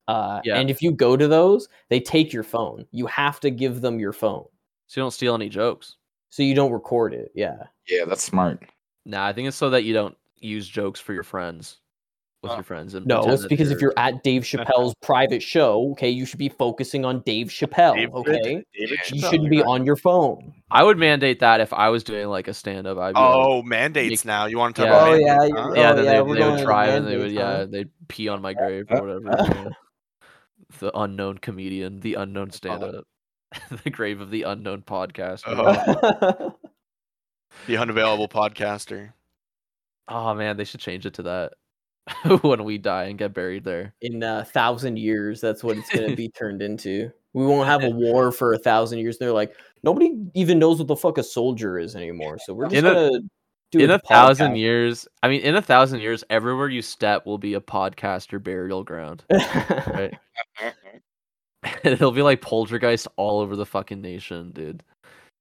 [0.07, 0.57] Uh, Yeah.
[0.57, 2.85] and if you go to those, they take your phone.
[2.91, 4.45] You have to give them your phone
[4.87, 5.97] so you don't steal any jokes.
[6.29, 7.31] so you don't record it.
[7.35, 7.63] Yeah.
[7.89, 8.63] Yeah, that's smart.
[9.05, 11.80] Nah, I think it's so that you don't use jokes for your friends
[12.41, 12.95] with Uh, your friends.
[12.95, 16.39] And No, it's because if they're- you're at Dave Chappelle's private show, okay, you should
[16.39, 18.63] be focusing on Dave Chappelle, David- okay?
[18.73, 19.65] David You shouldn't be right.
[19.67, 20.53] on your phone.
[20.71, 22.97] I would mandate that if I was doing like a stand up.
[22.97, 24.45] I'd be like, Oh, mandates Make- now.
[24.47, 24.95] You want to talk Yeah.
[24.97, 25.27] about Oh, mandates?
[25.27, 25.47] yeah, huh?
[25.47, 28.27] yeah, oh, then yeah, they, they would to try and they would yeah, they'd pee
[28.27, 29.71] on my grave or whatever.
[30.79, 33.05] The unknown comedian, the unknown stand up,
[33.83, 35.43] the grave of the unknown podcast.
[35.45, 36.55] Oh.
[37.67, 39.11] The unavailable podcaster.
[40.07, 41.53] Oh man, they should change it to that
[42.41, 43.93] when we die and get buried there.
[44.01, 47.11] In a thousand years, that's what it's going to be turned into.
[47.33, 49.17] We won't have a war for a thousand years.
[49.17, 52.37] They're like, nobody even knows what the fuck a soldier is anymore.
[52.39, 53.21] So we're just In to
[53.71, 57.25] do in a a thousand years, I mean, in a thousand years, everywhere you step
[57.25, 59.23] will be a podcaster burial ground.
[59.29, 60.13] Right?
[61.83, 64.83] It'll be like poltergeist all over the fucking nation, dude.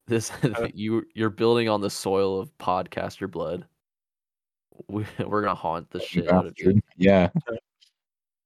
[0.06, 3.66] This uh, you you're building on the soil of podcaster blood.
[4.88, 6.80] We, we're gonna haunt the shit out of you.
[6.96, 7.28] Yeah.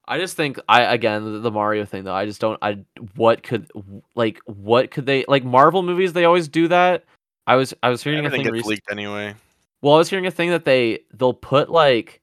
[0.06, 2.14] I just think I again the, the Mario thing though.
[2.14, 2.58] I just don't.
[2.62, 2.84] I
[3.16, 3.70] what could
[4.14, 6.12] like what could they like Marvel movies?
[6.12, 7.04] They always do that.
[7.46, 8.74] I was I was hearing a Everything thing gets recently.
[8.76, 9.34] leaked anyway.
[9.82, 12.20] Well, I was hearing a thing that they they'll put like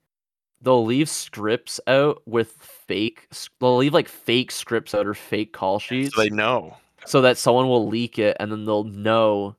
[0.61, 2.51] they'll leave scripts out with
[2.87, 3.27] fake.
[3.59, 6.77] They'll leave like fake scripts out or fake call sheets So they know.
[7.05, 9.55] so that someone will leak it and then they'll know.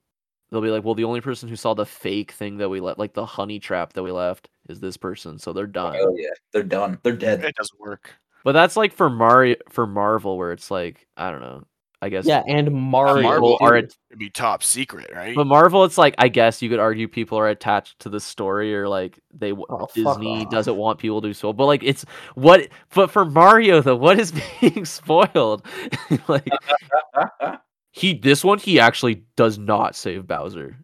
[0.53, 2.99] They'll be like, well, the only person who saw the fake thing that we left,
[2.99, 5.39] like the honey trap that we left, is this person.
[5.39, 5.97] So they're done.
[5.99, 6.29] Oh yeah.
[6.53, 6.99] They're done.
[7.03, 7.43] They're dead.
[7.43, 8.13] It doesn't work.
[8.45, 11.65] But that's like for Mario for Marvel, where it's like I don't know.
[12.03, 12.27] I guess.
[12.27, 13.23] Yeah, and Mario.
[13.23, 15.35] Marvel are It'd be top secret, right?
[15.35, 18.75] But Marvel, it's like I guess you could argue people are attached to the story,
[18.75, 21.55] or like they Oh, Disney doesn't want people to do so.
[21.55, 22.69] But like it's what.
[22.95, 25.65] But for Mario though, what is being spoiled?
[26.29, 26.49] like
[27.93, 30.77] he, this one, he actually does not save Bowser.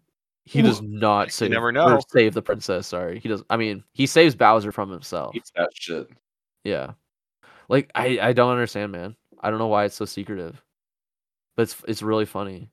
[0.45, 1.51] He does not save.
[1.51, 2.01] never or know.
[2.09, 2.87] Save the princess.
[2.87, 3.43] Sorry, he does.
[3.51, 5.37] I mean, he saves Bowser from himself.
[5.37, 6.09] Eats that shit.
[6.65, 6.93] Yeah.
[7.69, 9.15] Like I I don't understand, man.
[9.41, 10.63] I don't know why it's so secretive.
[11.55, 12.71] But it's it's really funny.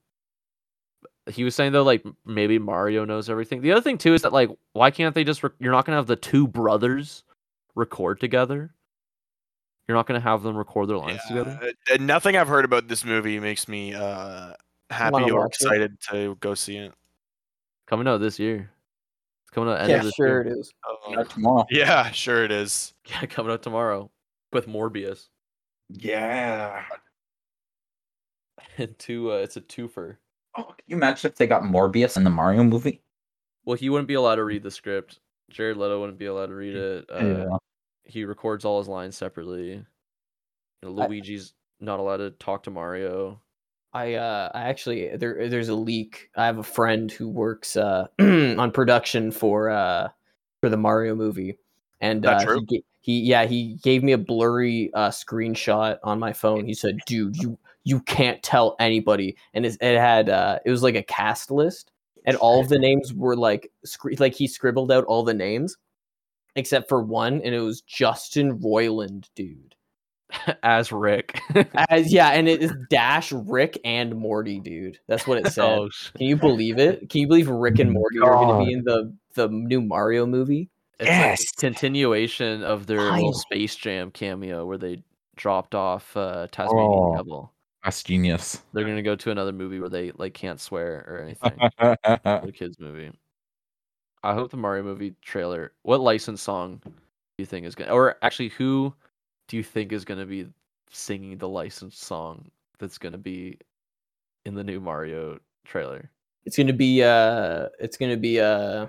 [1.30, 3.62] He was saying though like maybe Mario knows everything.
[3.62, 5.96] The other thing too is that like why can't they just re- you're not going
[5.96, 7.24] to have the two brothers
[7.76, 8.74] record together?
[9.88, 11.60] You're not going to have them record their lines together?
[11.92, 14.54] uh, nothing I've heard about this movie makes me uh,
[14.90, 15.66] happy or watch it?
[15.66, 16.94] excited to go see it.
[17.88, 18.72] Coming out this year.
[19.44, 20.42] It's coming out end Yeah, of this sure year.
[20.42, 20.72] it is.
[21.08, 21.66] Uh, Not tomorrow.
[21.70, 22.94] yeah, sure it is.
[23.08, 24.10] Yeah, coming out tomorrow
[24.52, 25.28] with Morbius.
[25.90, 26.84] Yeah.
[28.80, 30.18] And two uh, it's a twofer.
[30.58, 33.02] Oh, can you imagine if they got Morbius in the Mario movie?
[33.66, 35.20] Well, he wouldn't be allowed to read the script.
[35.52, 37.06] Jared Leto wouldn't be allowed to read it.
[37.10, 37.58] Uh,
[38.06, 39.72] he records all his lines separately.
[39.72, 39.86] You
[40.84, 43.42] know, I- Luigi's not allowed to talk to Mario.
[43.94, 46.30] I uh I actually there there's a leak.
[46.36, 50.10] I have a friend who works uh on production for uh
[50.60, 51.58] for the Mario movie.
[52.02, 52.60] And uh true?
[52.60, 56.66] he, ga- he yeah, he gave me a blurry uh screenshot on my phone.
[56.66, 60.84] He said, "Dude, you you can't tell anybody." And it's, it had uh it was
[60.84, 61.92] like a cast list
[62.26, 65.78] and all of the names were like scr- like he scribbled out all the names
[66.56, 69.76] except for one and it was Justin Roiland, dude.
[70.64, 71.40] As Rick.
[71.90, 74.98] As yeah, and it is Dash, Rick, and Morty, dude.
[75.08, 75.64] That's what it said.
[75.64, 77.10] oh, Can you believe it?
[77.10, 80.26] Can you believe Rick and Morty are going to be in the the new Mario
[80.26, 80.70] movie?
[81.00, 81.52] it's like a Yes!
[81.60, 85.04] continuation of their little Space Jam cameo where they
[85.36, 87.16] dropped off uh, Tasmanian Oh.
[87.18, 87.52] Devil.
[87.84, 88.62] That's genius.
[88.74, 91.52] They're gonna go to another movie where they like can't swear or anything.
[91.78, 93.12] the kids movie.
[94.26, 95.72] I hope the Mario movie trailer.
[95.84, 96.92] What licensed song do
[97.38, 98.94] you think is gonna, or actually, who
[99.48, 100.48] do you think is gonna be
[100.90, 102.50] singing the licensed song
[102.80, 103.58] that's gonna be
[104.46, 106.10] in the new Mario trailer?
[106.46, 108.86] It's going to be uh it's going to be uh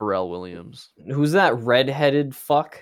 [0.00, 0.90] Pharrell Williams.
[1.12, 2.80] who's that redheaded fuck?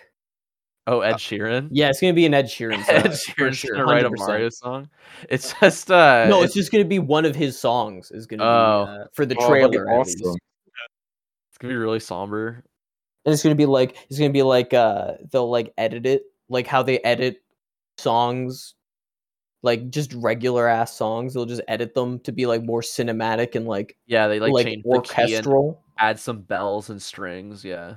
[0.87, 1.69] Oh, Ed Sheeran.
[1.71, 2.95] Yeah, it's going to be an Ed Sheeran song.
[2.97, 4.91] Ed for Sheeran's sure, gonna write a Mario song.
[5.31, 8.41] It's just uh, No, it's just going to be one of his songs is going
[8.41, 8.85] to Oh.
[8.85, 10.21] be uh, for the Oh, that'd trailer at least.
[10.23, 10.37] awesome.
[11.55, 12.65] It's gonna be really somber.
[13.25, 16.67] And it's gonna be like it's gonna be like uh they'll like edit it like
[16.67, 17.43] how they edit
[17.97, 18.75] songs
[19.63, 21.33] like just regular ass songs.
[21.33, 24.67] They'll just edit them to be like more cinematic and like Yeah, they like, like,
[24.67, 25.83] change the key and orchestral.
[25.99, 27.65] add some bells and strings.
[27.65, 27.95] Yeah.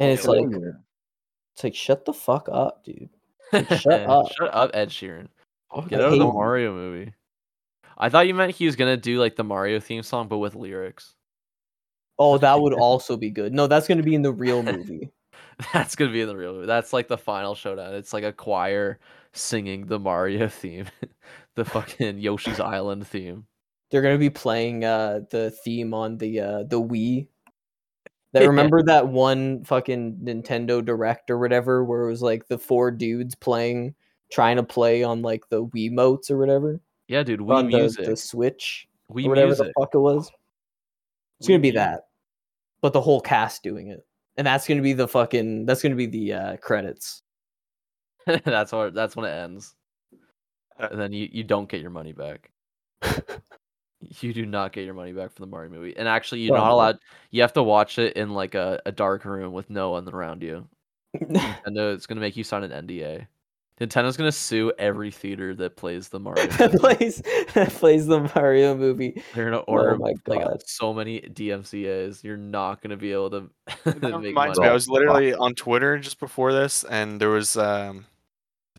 [0.00, 0.44] And it's like
[1.54, 3.08] it's like shut the fuck up, dude.
[3.52, 4.32] shut up.
[4.32, 5.28] Shut up, Ed Sheeran.
[5.88, 7.14] Get I out of the hate- Mario movie.
[7.96, 10.56] I thought you meant he was gonna do like the Mario theme song, but with
[10.56, 11.14] lyrics.
[12.18, 13.52] Oh, that would also be good.
[13.52, 15.10] No, that's gonna be in the real movie.
[15.72, 16.66] That's gonna be in the real movie.
[16.66, 17.94] That's like the final showdown.
[17.94, 18.98] It's like a choir
[19.32, 20.86] singing the Mario theme,
[21.54, 23.46] the fucking Yoshi's Island theme.
[23.90, 27.28] They're gonna be playing uh the theme on the uh the Wii.
[28.32, 32.90] That remember that one fucking Nintendo Direct or whatever where it was like the four
[32.90, 33.94] dudes playing
[34.32, 37.38] trying to play on like the Wii motes or whatever Yeah, dude.
[37.38, 38.06] Wii on the, music.
[38.06, 39.66] the Switch Wii whatever music.
[39.68, 40.32] the fuck it was.
[41.44, 42.06] It's gonna be that,
[42.80, 46.06] but the whole cast doing it, and that's gonna be the fucking that's gonna be
[46.06, 47.22] the uh credits.
[48.44, 48.94] that's what.
[48.94, 49.74] That's when it ends.
[50.78, 52.50] Uh, And then you, you don't get your money back.
[54.00, 55.96] you do not get your money back from the Mario movie.
[55.96, 56.98] And actually, you're not allowed.
[57.30, 60.42] You have to watch it in like a, a dark room with no one around
[60.42, 60.66] you.
[61.16, 63.26] Nintendo, it's gonna make you sign an NDA.
[63.80, 66.46] Nintendo's gonna sue every theater that plays the Mario.
[66.58, 67.20] that plays
[67.54, 69.20] that plays the Mario movie.
[69.34, 70.62] They're gonna order Oh my like God.
[70.64, 72.22] so many DMCA's.
[72.22, 73.50] You're not gonna be able to.
[73.84, 74.68] That make reminds money.
[74.68, 78.06] me, I was literally on Twitter just before this, and there was um,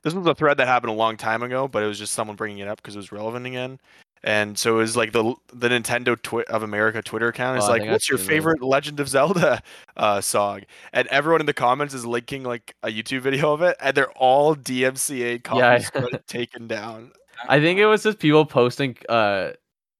[0.04, 2.36] this was a thread that happened a long time ago, but it was just someone
[2.38, 3.80] bringing it up because it was relevant again.
[4.26, 7.70] And so it was like the the Nintendo Twi- of America Twitter account is Oh,
[7.70, 9.62] like, "What's your favorite Legend of Zelda
[9.98, 10.62] uh, song?"
[10.92, 14.12] And everyone in the comments is linking like a YouTube video of it, and they're
[14.14, 16.02] all DMCA copies Yeah.
[16.02, 17.12] but taken down.
[17.48, 19.52] I think it was just people posting uh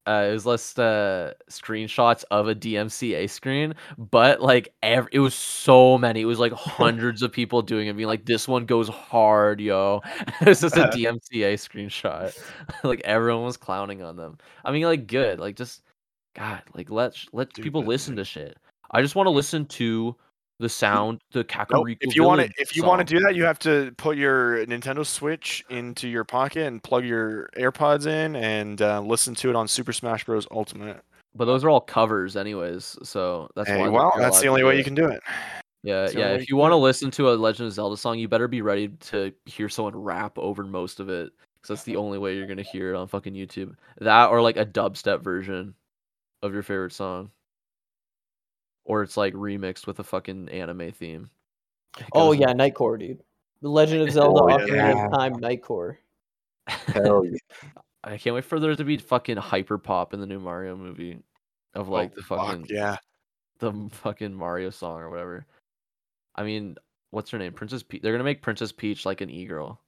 [0.06, 5.34] uh it was just uh screenshots of a DMCA screen, but like every it was
[5.34, 6.20] so many.
[6.20, 10.02] It was like hundreds of people doing it, being like, "This one goes hard, yo."
[10.40, 12.36] it's just a DMCA screenshot.
[12.84, 14.38] like everyone was clowning on them.
[14.64, 15.82] I mean, like good, like just
[16.34, 18.56] God, like let let people listen to shit.
[18.90, 20.14] I just want to listen to
[20.58, 21.48] The sound, the Nope.
[21.48, 21.96] Kakariko.
[22.00, 24.64] If you want to, if you want to do that, you have to put your
[24.66, 29.56] Nintendo Switch into your pocket and plug your AirPods in and uh, listen to it
[29.56, 30.46] on Super Smash Bros.
[30.50, 31.02] Ultimate.
[31.34, 32.96] but those are all covers, anyways.
[33.02, 33.88] So that's Hey, why.
[33.88, 35.20] well, that's the only way do you can do it.
[35.82, 36.28] Yeah, the yeah.
[36.32, 36.80] If you want to it.
[36.80, 40.38] listen to a Legend of Zelda song, you better be ready to hear someone rap
[40.38, 43.34] over most of it, because that's the only way you're gonna hear it on fucking
[43.34, 43.74] YouTube.
[43.98, 45.74] That or like a dubstep version
[46.42, 47.30] of your favorite song,
[48.86, 51.30] or it's like remixed with a fucking anime theme.
[52.12, 53.20] Oh goes- yeah, Nightcore, dude.
[53.62, 55.96] The Legend of Zelda Oh, Ocarina of Time Nightcore.
[56.66, 57.38] Hell yeah.
[58.04, 61.18] I can't wait for there to be fucking hyper pop in the new Mario movie,
[61.74, 62.96] of like Oh, the fuck, fucking yeah.
[63.58, 65.46] the fucking Mario song or whatever.
[66.36, 66.76] I mean,
[67.10, 67.52] what's her name?
[67.52, 68.02] Princess Peach.
[68.02, 69.80] They're gonna make Princess Peach like an e girl.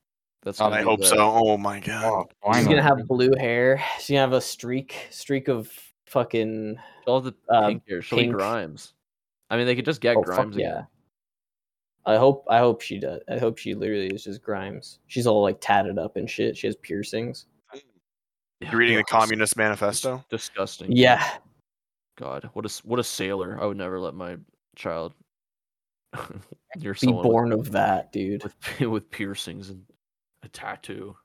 [0.43, 0.61] That's.
[0.61, 1.17] Oh, I hope the- so.
[1.19, 2.27] Oh my god.
[2.43, 3.83] Oh, She's gonna have blue hair.
[3.99, 5.71] She's gonna have a streak, streak of
[6.09, 6.79] fucking.
[7.05, 8.03] She'll the um, pink hair.
[8.03, 8.35] She'll be pink.
[8.35, 8.95] Grimes.
[9.51, 10.83] I mean, they could just get Oh, fuck Grimes yeah.
[12.07, 12.45] I hope.
[12.49, 13.21] I hope she does.
[13.31, 14.99] I hope she literally is just Grimes.
[15.07, 16.57] She's all like tatted up and shit.
[16.57, 17.47] She has piercings.
[18.61, 19.21] Yeah, You reading the gross.
[19.23, 20.25] Communist Manifesto?
[20.31, 20.91] Disgusting.
[20.91, 21.25] Yeah,
[22.17, 23.59] God, what a what a sailor!
[23.61, 24.37] I would never let my
[24.75, 25.15] child
[26.77, 28.43] near be someone with- born of that, dude.
[28.43, 29.83] with with piercings and
[30.43, 31.17] a tattoo.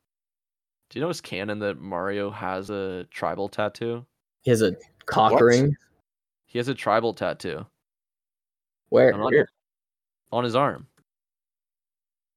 [0.90, 4.06] Do you know it's canon that Mario has a tribal tattoo?
[4.44, 4.76] He has a
[5.06, 5.44] cock What?
[5.44, 5.76] ring.
[6.46, 7.66] He has a tribal tattoo
[8.90, 9.12] Where?
[9.14, 9.48] I'm not- Where?
[10.32, 10.88] on his arm.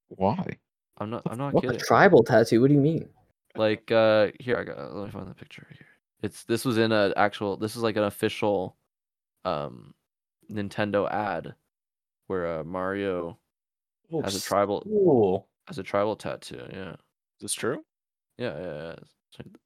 [0.08, 0.58] Why?
[0.98, 1.22] I'm not.
[1.26, 2.60] I'm not What a tribal tattoo?
[2.60, 3.08] What do you mean?
[3.58, 5.86] like uh here i got let me find the picture here
[6.20, 8.76] it's this was in an actual this is like an official
[9.46, 9.94] um
[10.52, 11.54] nintendo ad
[12.26, 13.38] where uh mario
[14.22, 15.48] has a tribal Cool.
[15.68, 17.82] has a tribal tattoo yeah Is this true?
[18.36, 18.94] yeah yeah yeah
[19.30, 19.56] Check th-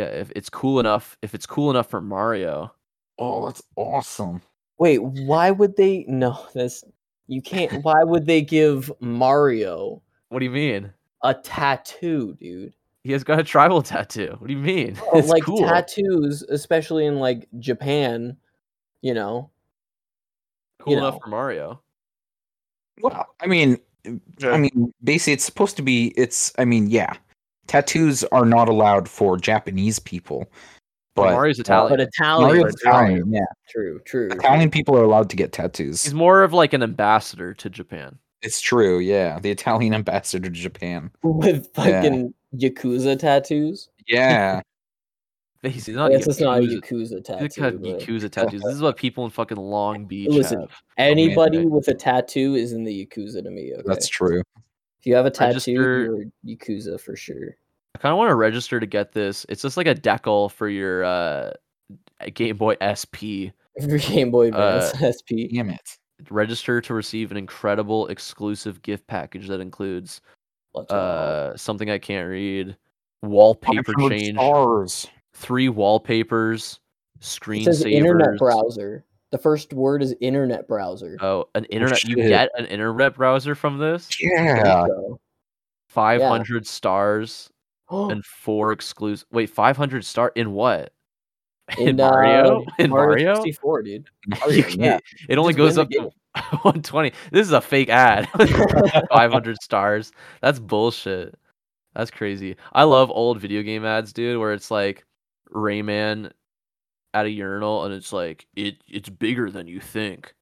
[0.00, 2.72] yeah if it's cool enough if it's cool enough for mario
[3.20, 4.40] Oh, that's awesome.
[4.78, 6.06] Wait, why would they?
[6.08, 6.82] No, that's
[7.28, 7.70] you can't.
[7.84, 10.92] Why would they give Mario what do you mean
[11.22, 12.72] a tattoo, dude?
[13.04, 16.42] he has got a tribal tattoo what do you mean Oh, it's like cool tattoos,
[16.44, 18.36] especially in like Japan,
[19.02, 19.50] you know.
[20.80, 21.20] cool you enough know.
[21.22, 21.82] for mario
[23.02, 23.78] Well, I mean,
[24.42, 26.14] I mean, basically, it's supposed to be.
[26.16, 26.54] It's.
[26.58, 27.12] I mean, yeah,
[27.70, 30.40] tattoos are not allowed for Japanese people,
[31.14, 33.32] but but mario's italian But Italian, Mario's Italian.
[33.32, 33.40] Yeah,
[33.70, 34.28] true, true.
[34.28, 34.38] true.
[34.38, 36.02] Italian people are allowed to get tattoos.
[36.02, 38.98] he's more of like an ambassador to japan It's true.
[38.98, 41.10] Yeah, the Italian ambassador to Japan.
[41.22, 41.84] with Yeah.
[42.02, 43.88] fucking yakuza tattoos.
[44.08, 44.62] Yeah,
[45.62, 47.64] he's I not guess it's not a Yakuza- yakuza Look tattoo.
[47.64, 48.62] at but- Yakuza tattoos.
[48.62, 50.70] This is what people in fucking Long Beach Listen, have.
[50.96, 51.66] Anybody okay.
[51.66, 53.72] with a tattoo is in the yakuza to me.
[53.74, 53.82] Okay?
[53.84, 54.42] that's true.
[55.00, 56.24] If you have a tattoo, Register- you're
[56.56, 57.56] yakuza for sure.
[57.94, 59.44] I kind of want to register to get this.
[59.48, 61.52] It's just like a decal for your uh,
[62.34, 63.50] Game Boy SP.
[63.80, 65.48] For Game Boy Uh, SP.
[65.52, 65.96] Damn it.
[66.28, 70.20] Register to receive an incredible exclusive gift package that includes
[70.90, 72.76] uh, something I can't read,
[73.22, 75.06] wallpaper change, Stars.
[75.34, 76.78] three wallpapers,
[77.16, 77.92] it says screensavers.
[77.92, 79.04] internet browser.
[79.30, 81.16] The first word is internet browser.
[81.20, 82.04] Oh, an internet.
[82.04, 84.08] you get an internet browser from this.
[84.20, 84.86] Yeah.
[84.86, 85.20] So-
[85.88, 87.50] 500 stars.
[88.10, 89.26] and four exclusive.
[89.32, 90.92] Wait, five hundred star in what?
[91.78, 92.64] In, uh, Mario?
[92.80, 93.34] in Mario?
[93.36, 94.08] 64, dude.
[94.50, 95.00] You can't.
[95.28, 96.10] It only Just goes up to
[96.62, 97.12] one twenty.
[97.30, 98.28] This is a fake ad.
[99.12, 100.10] Five hundred stars.
[100.42, 101.36] That's bullshit.
[101.94, 102.56] That's crazy.
[102.72, 105.04] I love old video game ads, dude, where it's like
[105.52, 106.32] Rayman
[107.14, 110.34] at a urinal and it's like it it's bigger than you think.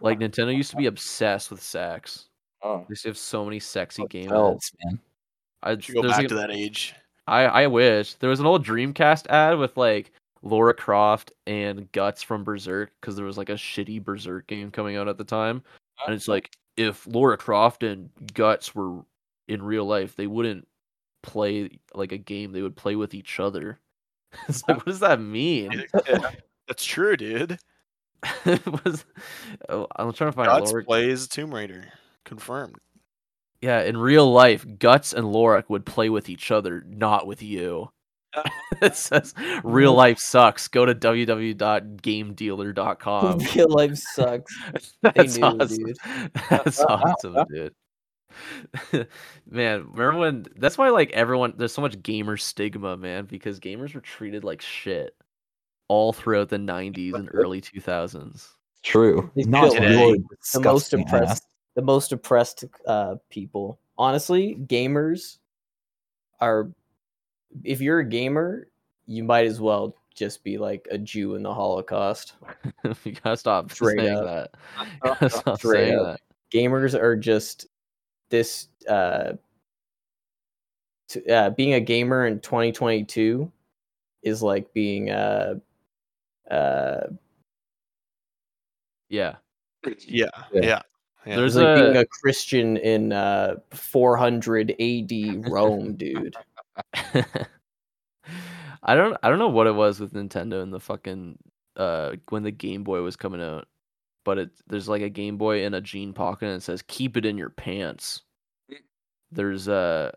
[0.00, 2.28] Like Nintendo used to be obsessed with sex.
[2.62, 4.72] Oh, They used to have so many sexy game ads.
[4.84, 5.00] man.
[5.62, 6.94] I Should go back to that age.
[7.26, 12.22] I I wish there was an old Dreamcast ad with like Laura Croft and Guts
[12.22, 15.62] from Berserk because there was like a shitty Berserk game coming out at the time,
[16.06, 19.02] and it's like if Laura Croft and Guts were
[19.48, 20.66] in real life, they wouldn't
[21.22, 23.78] play like a game; they would play with each other.
[24.48, 25.84] It's like, what does that mean?
[26.66, 27.58] That's true, dude.
[28.44, 29.04] What is-
[29.70, 30.84] oh, I'm trying to find Guts Laura.
[30.84, 31.86] plays Tomb Raider.
[32.24, 32.76] Confirmed.
[33.60, 37.90] Yeah, in real life, Guts and Lorik would play with each other, not with you.
[38.82, 39.34] it says
[39.64, 40.68] real life sucks.
[40.68, 43.38] Go to www.gamedealer.com.
[43.38, 44.54] Real life sucks.
[45.02, 45.84] That's knew, awesome.
[45.84, 45.96] dude.
[46.50, 47.74] That's awesome, dude.
[49.50, 53.92] man, remember when that's why like everyone there's so much gamer stigma, man, because gamers
[53.94, 55.16] were treated like shit
[55.88, 58.46] all throughout the 90s and early 2000s.
[58.84, 59.28] True.
[59.34, 61.40] Not feel your the most disgusting oppressed ass.
[61.78, 65.38] The most oppressed uh people honestly gamers
[66.40, 66.72] are
[67.62, 68.66] if you're a gamer
[69.06, 72.34] you might as well just be like a Jew in the Holocaust.
[73.04, 74.24] you gotta stop Straight saying up.
[74.24, 74.50] that.
[74.86, 76.06] You gotta stop Straight saying up.
[76.06, 76.20] that.
[76.52, 77.68] Gamers are just
[78.28, 79.34] this uh,
[81.10, 83.52] to, uh being a gamer in 2022
[84.24, 85.54] is like being uh
[86.50, 87.06] uh
[89.08, 89.36] Yeah.
[90.00, 90.60] Yeah, Yeah.
[90.64, 90.82] yeah.
[91.28, 91.36] Yeah.
[91.36, 96.34] There's it's like being a a Christian in uh 400 AD Rome, dude.
[98.82, 101.38] I don't I don't know what it was with Nintendo and the fucking
[101.76, 103.68] uh when the Game Boy was coming out.
[104.24, 107.18] But it there's like a Game Boy in a jean pocket and it says keep
[107.18, 108.22] it in your pants.
[109.30, 110.14] There's a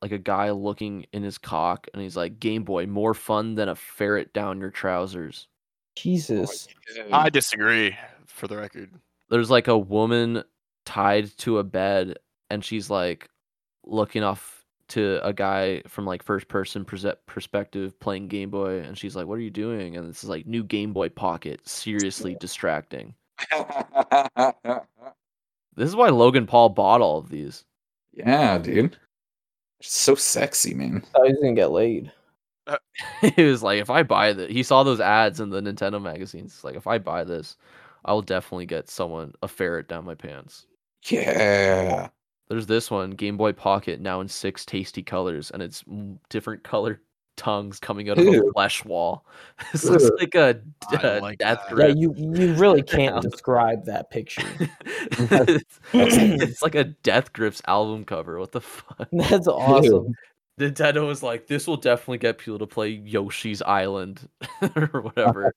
[0.00, 3.68] like a guy looking in his cock and he's like Game Boy more fun than
[3.68, 5.48] a ferret down your trousers.
[5.96, 6.68] Jesus.
[7.10, 7.96] I disagree.
[8.26, 8.92] For the record,
[9.30, 10.42] there's like a woman
[10.84, 12.18] tied to a bed
[12.50, 13.28] and she's like
[13.84, 18.96] looking off to a guy from like first person prese- perspective playing game boy and
[18.96, 22.36] she's like what are you doing and this is like new game boy pocket seriously
[22.40, 23.14] distracting
[25.76, 27.64] this is why logan paul bought all of these
[28.18, 28.96] yeah, dude.
[29.80, 31.04] So sexy, man.
[31.14, 32.12] I was gonna get laid.
[33.34, 36.52] he was like if i buy this he saw those ads in the nintendo magazines
[36.52, 37.56] It's like if i buy this
[38.04, 40.66] i will definitely get someone a ferret down my pants
[41.08, 42.08] Yeah.
[42.48, 45.84] There's this one, Game Boy Pocket, now in six tasty colors, and it's
[46.30, 47.00] different colored
[47.36, 49.26] tongues coming out of a flesh wall.
[49.72, 51.78] This looks like a, I don't a like death that.
[51.78, 54.48] Yeah, you you really can't describe that picture.
[54.80, 58.38] it's, it's like a Death Grips album cover.
[58.38, 59.08] What the fuck?
[59.12, 60.14] That's awesome.
[60.58, 64.28] Nintendo was like, this will definitely get people to play Yoshi's Island
[64.74, 65.52] or whatever.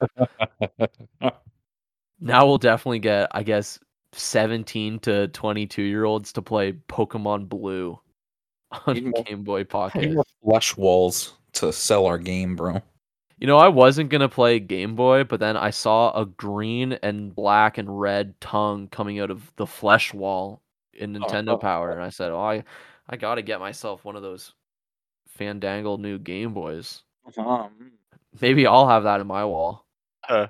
[2.21, 3.79] Now we'll definitely get, I guess,
[4.13, 7.99] 17 to 22 year olds to play Pokemon Blue
[8.85, 10.15] on more- Game Boy Pocket.
[10.43, 12.81] flush walls to sell our game, bro.
[13.37, 17.33] You know, I wasn't gonna play Game Boy, but then I saw a green and
[17.33, 20.61] black and red tongue coming out of the flesh wall
[20.93, 22.63] in oh, Nintendo Power, and I said, "Oh, I,
[23.09, 24.53] I gotta get myself one of those
[25.39, 27.01] Fandangle new Game Boys.
[27.25, 27.89] Uh-huh, mm.
[28.39, 29.87] Maybe I'll have that in my wall."
[30.23, 30.49] Huh.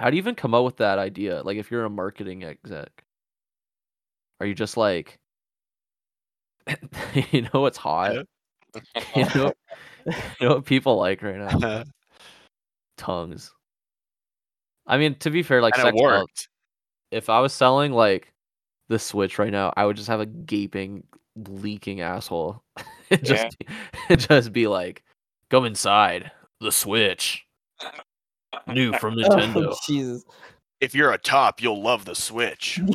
[0.00, 1.42] How do you even come up with that idea?
[1.42, 3.04] Like, if you're a marketing exec,
[4.40, 5.18] are you just like,
[7.32, 8.26] you know, what's hot?
[9.16, 9.52] You know,
[10.06, 10.14] you
[10.48, 11.82] know what people like right now?
[12.96, 13.52] tongues.
[14.86, 16.48] I mean, to be fair, like and sex worked.
[17.10, 18.32] if I was selling like
[18.88, 21.02] the Switch right now, I would just have a gaping,
[21.34, 22.62] leaking asshole.
[23.24, 25.02] Just, be, just be like,
[25.50, 26.30] "Come inside
[26.60, 27.44] the Switch,
[28.68, 29.68] new from Nintendo.
[29.72, 30.24] Oh, Jesus.
[30.80, 32.80] If you're a top, you'll love the Switch.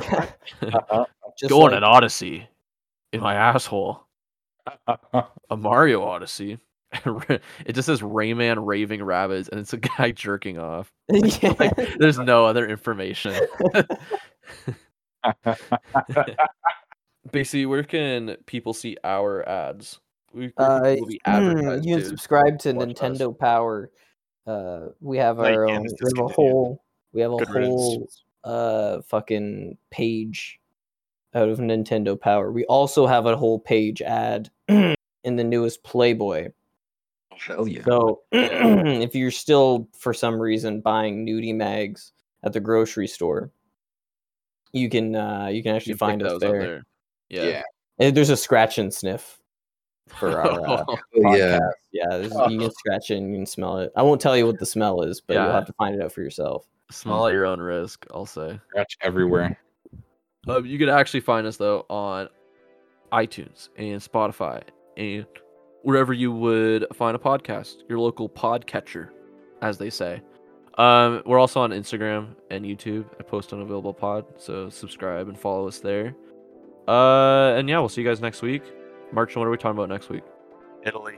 [0.62, 1.06] Yeah.
[1.38, 2.48] Just Go on like- an Odyssey
[3.14, 4.02] in my asshole.
[5.50, 6.58] A Mario Odyssey."
[7.06, 10.90] it just says Rayman Raving Rabbids, and it's a guy jerking off.
[11.10, 11.54] yeah.
[11.60, 13.34] Like, there's no other information.
[17.32, 20.00] Basically, where can people see our ads?
[20.34, 22.08] We, where Uh, can people be hmm, advertised you can to?
[22.10, 22.94] subscribe to watch us?
[22.94, 23.92] Nintendo Power.
[24.48, 25.84] Uh, we have Like, our yeah, own.
[25.84, 26.84] We have a whole.
[27.14, 27.72] We have a Good riddance.
[27.74, 28.10] whole
[28.44, 30.60] uh fucking page
[31.34, 32.52] out of Nintendo Power.
[32.52, 36.50] We also have a whole page ad in the newest Playboy.
[37.36, 37.84] Hell yeah.
[37.86, 42.12] So if you're still for some reason buying nudie mags
[42.44, 43.52] at the grocery store,
[44.72, 46.84] you can uh you can actually can find pick us those up there.
[47.30, 47.44] Yeah.
[47.44, 47.64] Yeah.
[48.00, 49.40] And there's a scratch and sniff
[50.08, 50.98] for our uh, Oh,
[51.36, 51.60] yeah.
[51.60, 51.70] podcast.
[51.92, 53.92] Yeah, there's- you can scratch it and you can smell it.
[53.96, 56.12] I won't tell you what the smell is, but you'll have to find it out
[56.12, 56.66] for yourself.
[56.92, 58.60] Smell at your own risk, I'll say.
[58.70, 59.60] Scratch everywhere.
[60.48, 62.30] Um, you can actually find us though on
[63.12, 64.62] iTunes and Spotify
[64.96, 65.26] and
[65.82, 69.10] wherever you would find a podcast, your local podcatcher,
[69.62, 70.22] as they say.
[70.78, 75.40] Um, we're also on Instagram and YouTube i Post on available Pod, so subscribe and
[75.40, 76.16] follow us there.
[76.88, 78.62] Uh, and yeah, we'll see you guys next week.
[79.16, 80.24] March, what are we talking about next week?
[80.86, 81.16] Italy.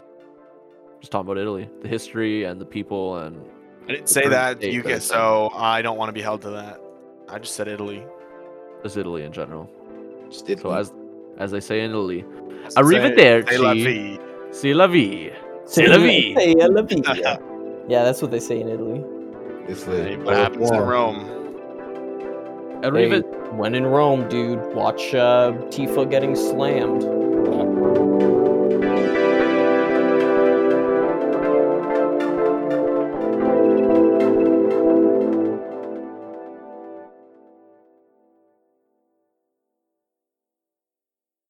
[0.99, 3.43] Just talking about Italy, the history and the people, and
[3.89, 4.61] I didn't say that.
[4.61, 6.79] You that get so I don't want to be held to that.
[7.27, 8.03] I just said Italy.
[8.83, 9.67] just Italy in general.
[10.29, 10.93] Just did So as
[11.39, 12.23] as they say in Italy,
[12.69, 13.49] Say- Arrivederci.
[13.49, 14.19] say la vie.
[14.51, 15.31] c'est la vie.
[15.65, 16.33] Say la vie.
[16.35, 17.37] Say la vie.
[17.89, 19.03] yeah, that's what they say in Italy.
[19.67, 21.25] It's Hey, the what happens in Rome?
[22.83, 27.03] Arriva- Hey, when in Rome, dude, watch uh, Tifa getting slammed.